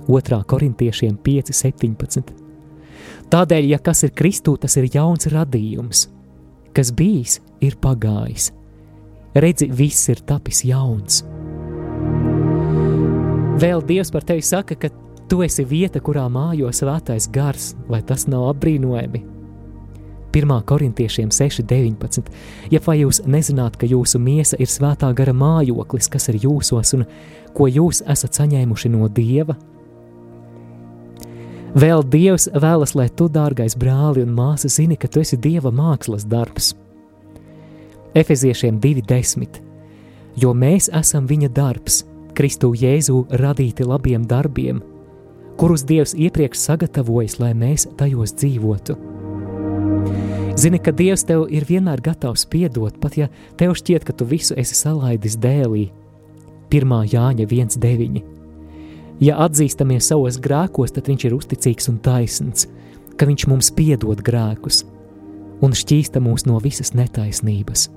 2. 0.07 0.41
korintiešiem 0.45 1.17
5.17. 1.25 2.44
Tādēļ, 3.33 3.71
ja 3.73 3.79
kas 3.81 4.03
ir 4.05 4.13
Kristū, 4.17 4.53
tas 4.61 4.77
ir 4.77 4.89
jauns 4.93 5.25
radījums, 5.31 6.05
kas 6.75 6.91
bijis, 6.93 7.39
ir 7.65 7.77
pagājis. 7.81 8.51
Redzi, 9.35 9.67
viss 9.73 10.09
ir 10.13 10.21
tapis 10.27 10.61
jauns. 10.63 11.23
Vēl 13.59 13.81
Dievs 13.87 14.11
par 14.11 14.23
tevi 14.27 14.43
saka, 14.45 14.75
ka 14.75 14.91
tu 15.31 15.41
esi 15.43 15.65
vieta, 15.67 15.99
kurā 16.03 16.27
mājo 16.31 16.69
svētais 16.75 17.27
gars, 17.33 17.73
vai 17.89 18.01
tas 18.05 18.27
nav 18.31 18.49
apbrīnojami? 18.53 19.23
1. 20.35 20.61
korintiešiem 20.67 21.29
6,19. 21.31 22.27
Ja 22.71 22.81
vai 22.85 22.97
jūs 22.99 23.21
nezināt, 23.23 23.77
ka 23.79 23.87
jūsu 23.87 24.19
miesa 24.19 24.59
ir 24.59 24.67
svētā 24.67 25.07
gara 25.15 25.31
mājoklis, 25.31 26.09
kas 26.11 26.27
ir 26.33 26.41
jūsos 26.43 26.91
un 26.97 27.05
ko 27.55 27.69
jūs 27.71 28.03
esat 28.11 28.35
saņēmuši 28.35 28.91
no 28.91 29.07
Dieva? 29.07 29.55
Vēl 31.75 32.05
Dievs 32.07 32.45
vēlas, 32.55 32.93
lai 32.95 33.09
tu, 33.11 33.25
dārgais 33.27 33.73
brāli 33.75 34.21
un 34.23 34.29
māsa, 34.31 34.69
zini, 34.71 34.95
ka 34.95 35.09
tu 35.11 35.19
esi 35.19 35.35
Dieva 35.35 35.73
mākslas 35.75 36.23
darbs. 36.23 36.69
Efeziešiem 38.15 38.77
2,10. 38.79 39.57
Jo 40.39 40.53
mēs 40.55 40.87
esam 40.95 41.25
viņa 41.27 41.49
darbs, 41.51 42.05
Kristu 42.35 42.69
Jēzu 42.79 43.25
radīti 43.41 43.83
labiem 43.83 44.23
darbiem, 44.23 44.79
kurus 45.59 45.83
Dievs 45.83 46.15
iepriekš 46.15 46.61
sagatavojis, 46.63 47.35
lai 47.43 47.51
mēs 47.51 47.89
tajos 47.99 48.31
dzīvotu. 48.39 48.95
Zini, 50.55 50.79
ka 50.79 50.95
Dievs 50.95 51.27
tev 51.27 51.43
ir 51.51 51.67
vienmēr 51.67 51.99
gatavs 51.99 52.47
piedot, 52.47 52.95
pat 53.03 53.19
ja 53.19 53.27
tev 53.59 53.75
šķiet, 53.75 54.07
ka 54.07 54.15
tu 54.15 54.23
visu 54.31 54.55
esi 54.55 54.79
salaidis 54.79 55.35
dēlī. 55.43 55.89
1. 56.71 56.95
Jāņa 57.11 57.49
1,9. 57.51 58.34
Ja 59.23 59.37
atzīstamies 59.45 60.09
savos 60.11 60.39
grēkos, 60.43 60.91
tad 60.95 61.07
Viņš 61.07 61.27
ir 61.27 61.35
uzticīgs 61.37 61.87
un 61.91 62.01
taisns, 62.03 62.67
ka 63.15 63.27
Viņš 63.29 63.47
mums 63.47 63.71
piedod 63.75 64.19
grēkus 64.25 64.83
un 65.63 65.71
šķīsta 65.71 66.19
mūs 66.19 66.43
no 66.49 66.59
visas 66.63 66.91
netaisnības. 66.97 67.87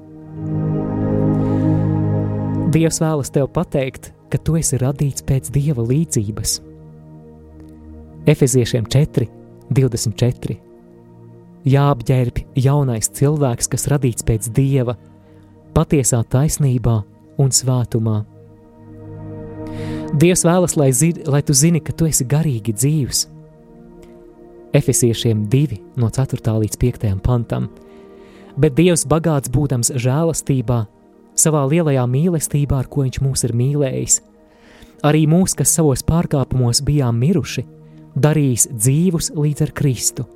Dievs 2.68 3.00
vēlas 3.02 3.32
tev 3.34 3.48
pateikt, 3.50 4.12
ka 4.30 4.38
tu 4.38 4.58
esi 4.60 4.78
radīts 4.78 5.24
pēc 5.26 5.50
dieva 5.50 5.82
līdzības. 5.88 6.58
Efeziešiem 8.28 8.86
4, 8.92 9.26
24. 9.72 10.58
Jāapģērb 11.68 12.42
jaunais 12.60 13.08
cilvēks, 13.18 13.70
kas 13.72 13.88
radīts 13.90 14.24
pēc 14.24 14.50
dieva, 14.54 14.94
patiesā 15.74 16.20
taisnībā 16.28 17.00
un 17.40 17.54
svētumā. 17.54 18.20
Dievs 20.16 20.40
vēlas, 20.46 20.72
lai, 20.80 20.88
zini, 20.96 21.20
lai 21.28 21.42
tu 21.44 21.52
zini, 21.52 21.82
ka 21.84 21.92
tu 21.92 22.06
esi 22.08 22.24
garīgi 22.24 22.72
dzīvs. 22.72 23.26
Efesiešiem 24.78 25.44
2, 25.52 25.76
no 26.00 26.08
4. 26.08 26.40
līdz 26.62 26.78
5. 26.80 27.04
pantam. 27.20 27.68
Bet 28.56 28.72
Dievs 28.78 29.04
bagāts 29.04 29.52
būdams 29.52 29.92
žēlastībā, 30.00 30.80
savā 31.36 31.66
lielajā 31.68 32.06
mīlestībā, 32.08 32.80
ar 32.80 32.88
ko 32.88 33.04
viņš 33.04 33.20
mūs 33.20 33.44
ir 33.44 33.54
mīlējis. 33.60 34.18
Arī 35.04 35.26
mūs, 35.30 35.54
kas 35.54 35.76
savos 35.76 36.02
pārkāpumos 36.02 36.80
bijām 36.88 37.20
miruši, 37.20 37.66
darīs 38.16 38.66
dzīvus 38.72 39.34
līdz 39.36 39.68
ar 39.68 39.76
Kristu. 39.76 40.26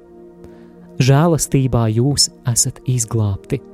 Žēlastībā 1.00 1.88
jūs 1.96 2.28
esat 2.52 2.84
izglābti. 2.84 3.71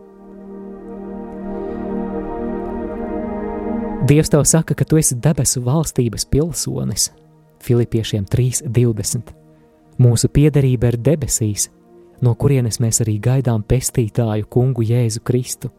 Dievs 4.07 4.30
tev 4.30 4.44
saka, 4.44 4.74
ka 4.74 4.84
tu 4.84 4.96
esi 4.96 5.16
debesu 5.18 5.61
valstības 5.64 6.24
pilsonis. 6.30 7.11
Filipiešiem 7.62 8.24
3:20. 8.24 9.32
Mūsu 9.99 10.28
piederība 10.28 10.92
ir 10.92 10.96
debesīs, 10.96 11.68
no 12.22 12.34
kurienes 12.34 12.78
mēs 12.78 13.03
arī 13.03 13.18
gaidām 13.20 13.64
pestītāju 13.66 14.46
kungu 14.46 14.82
Jēzu 14.82 15.20
Kristu. 15.24 15.70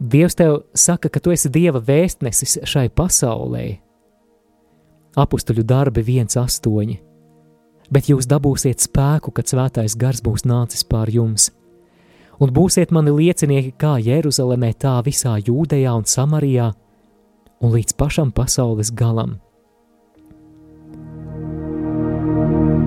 Dievs 0.00 0.34
tev 0.34 0.64
saka, 0.74 1.08
ka 1.08 1.20
tu 1.20 1.30
esi 1.30 1.48
Dieva 1.48 1.80
vēstnesis 1.80 2.58
šai 2.64 2.88
pasaulē. 2.88 3.78
Apustuļu 5.16 5.62
darbi 5.62 6.02
1,8. 6.02 6.98
Bet 7.90 8.08
jūs 8.08 8.26
dabūsiet 8.26 8.80
spēku, 8.80 9.30
kad 9.30 9.46
svētais 9.46 9.96
gars 9.96 10.20
būs 10.20 10.44
nācis 10.44 10.82
pār 10.84 11.08
jums, 11.10 11.50
un 12.40 12.52
būsiet 12.54 12.92
mani 12.94 13.14
liecinieki 13.14 13.74
kā 13.78 13.96
Jeruzalemē, 14.02 14.72
tā 14.78 14.96
visā 15.06 15.36
Jūdejā 15.38 15.92
un 15.94 16.06
Samarijā, 16.08 16.72
un 17.60 17.74
līdz 17.74 17.96
pašam 17.98 18.32
pasaules 18.32 18.92
galam. 18.94 19.38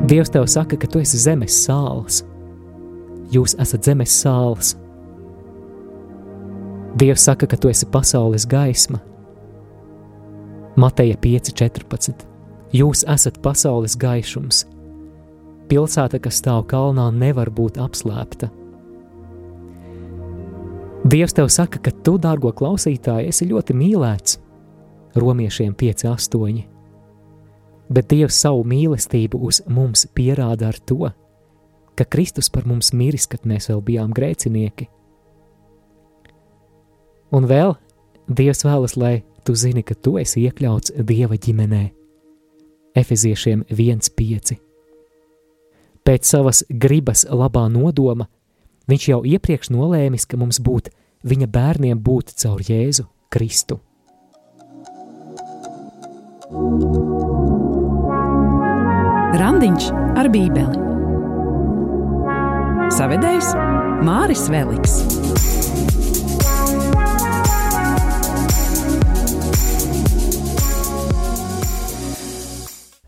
Dievs 0.08 0.32
tev 0.32 0.48
saka, 0.48 0.80
ka 0.80 0.88
tu 0.88 1.00
esi 1.04 1.20
zemes 1.20 1.56
sāls. 1.68 2.24
Jūs 3.32 3.58
esat 3.60 3.84
zemes 3.84 4.14
sāls, 4.24 4.78
Dievs 6.98 7.22
saka, 7.22 7.46
ka 7.46 7.58
tu 7.58 7.70
esi 7.70 7.86
pasaules 7.86 8.48
gaisma. 8.50 8.98
Mateja 10.78 11.18
5,14. 11.22 12.24
Jūs 12.74 13.04
esat 13.06 13.38
pasaules 13.44 13.94
gaišums. 14.02 14.64
Pilsēta, 15.70 16.18
kas 16.18 16.40
stāv 16.42 16.64
kalnā, 16.72 17.12
nevar 17.14 17.52
būt 17.54 17.78
apslēpta. 17.84 18.50
Dievs 21.08 21.34
tev 21.34 21.48
saka, 21.48 21.80
ka 21.80 21.92
tu, 22.04 22.18
dārgo 22.20 22.50
klausītāj, 22.52 23.30
esi 23.30 23.46
ļoti 23.48 23.76
mīlēts. 23.78 24.42
Romiešiem 25.16 25.72
5,8. 25.80 26.66
Bet 27.88 28.10
Dievs 28.12 28.40
savu 28.42 28.66
mīlestību 28.68 29.40
uz 29.48 29.62
mums 29.72 30.04
pierāda 30.18 30.68
ar 30.68 30.80
to, 30.84 31.08
ka 31.96 32.04
Kristus 32.04 32.52
par 32.52 32.68
mums 32.68 32.92
miris, 32.92 33.28
kad 33.32 33.48
mēs 33.48 33.70
vēl 33.72 33.80
bijām 33.88 34.12
grēcinieki. 34.12 34.90
Un 37.32 37.48
vēl 37.48 37.78
Dievs 38.28 38.66
vēlas, 38.68 38.98
lai 39.00 39.22
tu 39.48 39.56
zini, 39.56 39.86
ka 39.88 39.96
tu 39.96 40.18
esi 40.20 40.44
iekļauts 40.44 40.98
Dieva 41.08 41.40
ģimenē. 41.40 41.86
Efeziešiem 43.00 43.64
1,5. 43.72 44.58
Pēc 46.04 46.28
savas 46.28 46.66
gribas 46.68 47.24
labā 47.32 47.70
nodoma 47.72 48.28
viņš 48.88 49.10
jau 49.12 49.20
iepriekš 49.28 49.72
nolēmis, 49.74 50.26
ka 50.26 50.40
mums 50.40 50.62
būt 50.64 50.90
viņa 51.28 51.48
bērniem 51.52 52.00
būt 52.00 52.34
caur 52.40 52.64
Jēzu 52.64 53.08
Kristu. 53.34 53.82
Randiņš 59.38 59.90
ar 60.18 60.30
Bībeli. 60.32 60.86
Savedējs 62.96 63.52
Māris 64.08 64.48
Veliks. 64.48 65.02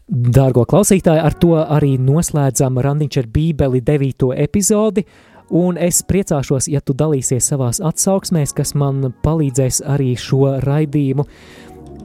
Dārgo 0.09 0.65
klausītāji, 0.67 1.21
ar 1.23 1.33
to 1.39 1.55
arī 1.61 1.95
noslēdzam 2.01 2.77
Randiņš 2.83 3.21
ar 3.21 3.27
Bībeli 3.33 3.81
9. 3.85 4.29
epizodi. 4.35 5.05
Un 5.49 5.79
es 5.81 6.03
priecāšos, 6.05 6.67
ja 6.69 6.81
tu 6.85 6.93
dalīsies 6.93 7.47
savās 7.51 7.79
atsauksmēs, 7.81 8.53
kas 8.53 8.75
man 8.77 9.13
palīdzēs 9.23 9.81
arī 9.89 10.13
šo 10.19 10.59
raidījumu 10.61 11.25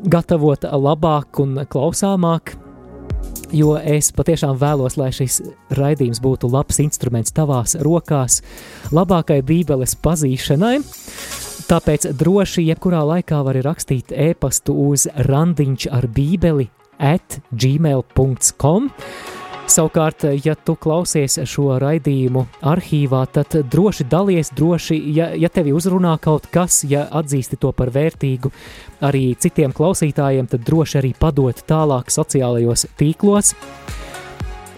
gatavot 0.09 0.64
labāk 0.64 1.40
un 1.45 1.59
klausāmāk. 1.68 2.55
Jo 3.55 3.76
es 3.78 4.09
patiešām 4.16 4.57
vēlos, 4.59 4.97
lai 4.99 5.11
šis 5.14 5.38
raidījums 5.76 6.20
būtu 6.24 6.49
labs 6.51 6.80
instruments 6.82 7.34
tavās 7.36 7.76
rokās, 7.84 8.40
labākai 8.95 9.42
Bībeles 9.47 9.95
pazīšanai. 10.03 10.78
Tāpēc 11.68 12.11
droši 12.18 12.66
jebkurā 12.66 13.05
laikā 13.09 13.38
vari 13.47 13.62
rakstīt 13.64 14.12
e-pastu 14.12 14.74
uz 14.88 15.07
randiņš 15.28 15.88
ar 15.92 16.09
bībeli 16.16 16.68
at 16.99 17.40
gmail.com. 17.53 18.90
Savukārt, 19.65 20.27
ja 20.45 20.53
tu 20.61 20.75
klausies 20.77 21.39
šo 21.49 21.79
raidījumu 21.81 22.43
arhīvā, 22.69 23.23
tad 23.33 23.55
droši 23.73 24.05
dalies, 24.12 24.51
droši, 24.53 24.99
ja, 25.17 25.31
ja 25.41 25.49
tevi 25.49 25.73
uzrunā 25.73 26.12
kaut 26.21 26.51
kas, 26.53 26.83
ja 26.85 27.07
atzīsti 27.09 27.57
to 27.62 27.73
par 27.73 27.89
vērtīgu 27.95 28.53
arī 29.09 29.31
citiem 29.41 29.73
klausītājiem, 29.73 30.51
tad 30.53 30.67
droši 30.69 31.01
arī 31.01 31.15
padot 31.17 31.65
tālāk 31.65 32.12
sociālajos 32.12 32.91
tīklos. 33.01 33.55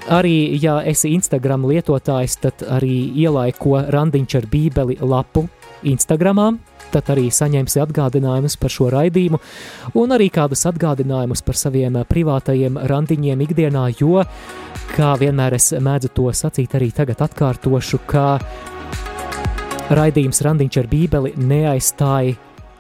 Arī, 0.07 0.55
ja 0.63 0.79
esi 0.87 1.11
Instagram 1.17 1.67
lietotājs, 1.67 2.39
tad 2.47 2.63
arī 2.79 3.11
ielaiko 3.27 3.81
randiņš 3.91 4.39
ar 4.39 4.47
bībeli 4.53 5.01
lapu 5.03 5.49
Instagramā, 5.83 6.53
tad 6.93 7.11
arī 7.15 7.27
saņemsi 7.33 7.83
atgādinājumus 7.85 8.57
par 8.61 8.73
šo 8.73 8.91
raidījumu 8.95 9.41
un 10.01 10.17
arī 10.17 10.29
kādus 10.35 10.67
atgādinājumus 10.71 11.45
par 11.47 11.59
saviem 11.59 12.01
privātajiem 12.09 12.79
randiņiem 12.93 13.45
ikdienā, 13.47 13.85
jo, 14.01 14.25
kā 14.95 15.13
vienmēr 15.21 15.59
es 15.59 15.73
mēdzu 15.73 16.13
to 16.17 16.31
sacīt, 16.33 16.75
arī 16.79 16.91
tagad 16.95 17.23
atkārtošu, 17.27 18.03
ka 18.09 18.27
raidījums 19.97 20.43
randiņš 20.43 20.83
ar 20.83 20.91
bībeli 20.91 21.37
neaizstāja 21.39 22.37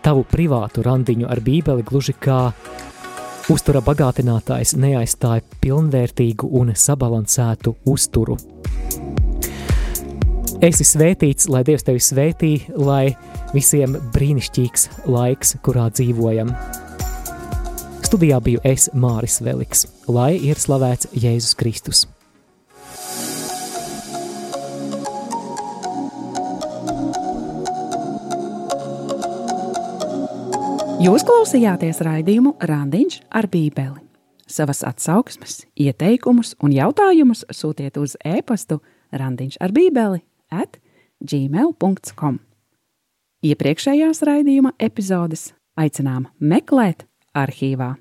tavu 0.06 0.26
privātu 0.30 0.84
randiņu 0.86 1.26
ar 1.30 1.40
bībeli 1.42 1.82
gluži 1.86 2.14
kā 2.22 2.40
uztura 3.50 3.82
bagātinātājs 3.82 4.74
neaizstāja 4.78 5.44
pilnvērtīgu 5.62 6.50
un 6.60 6.72
sabalansētu 6.74 7.76
uzturu. 7.90 8.38
Esi 10.64 10.86
svētīts, 10.88 11.50
lai 11.52 11.60
Dievs 11.68 11.84
tevi 11.84 12.00
svētī, 12.00 12.50
lai 12.80 13.10
visiem 13.52 13.92
brīnišķīgs 14.14 14.86
laiks, 15.04 15.50
kurā 15.60 15.90
dzīvojam. 15.92 16.48
Studijā 18.06 18.38
biju 18.40 18.62
es, 18.64 18.86
Māris 18.96 19.36
Veliks, 19.44 19.84
lai 20.08 20.38
ir 20.40 20.56
slavēts 20.56 21.10
Jēzus 21.12 21.52
Kristus. 21.60 22.06
Jūs 31.04 31.26
klausījāties 31.28 32.00
raidījumu 32.00 32.54
Randiņš 32.64 33.18
ar 33.28 33.50
Bībeli. 33.52 34.00
Savas 34.48 34.80
atsauksmes, 34.88 35.66
ieteikumus 35.76 36.54
un 36.64 36.72
jautājumus 36.72 37.44
sūtiet 37.52 38.00
uz 38.00 38.16
e-pastu 38.24 38.80
Randiņš 39.12 39.60
ar 39.60 39.76
Bībeli 39.76 40.22
at 40.50 40.80
gmail.com. 41.24 42.40
Iepriekšējās 43.46 44.22
raidījuma 44.26 44.72
epizodes 44.82 45.50
aicinām 45.78 46.28
meklēt 46.40 47.06
arhīvā. 47.36 47.94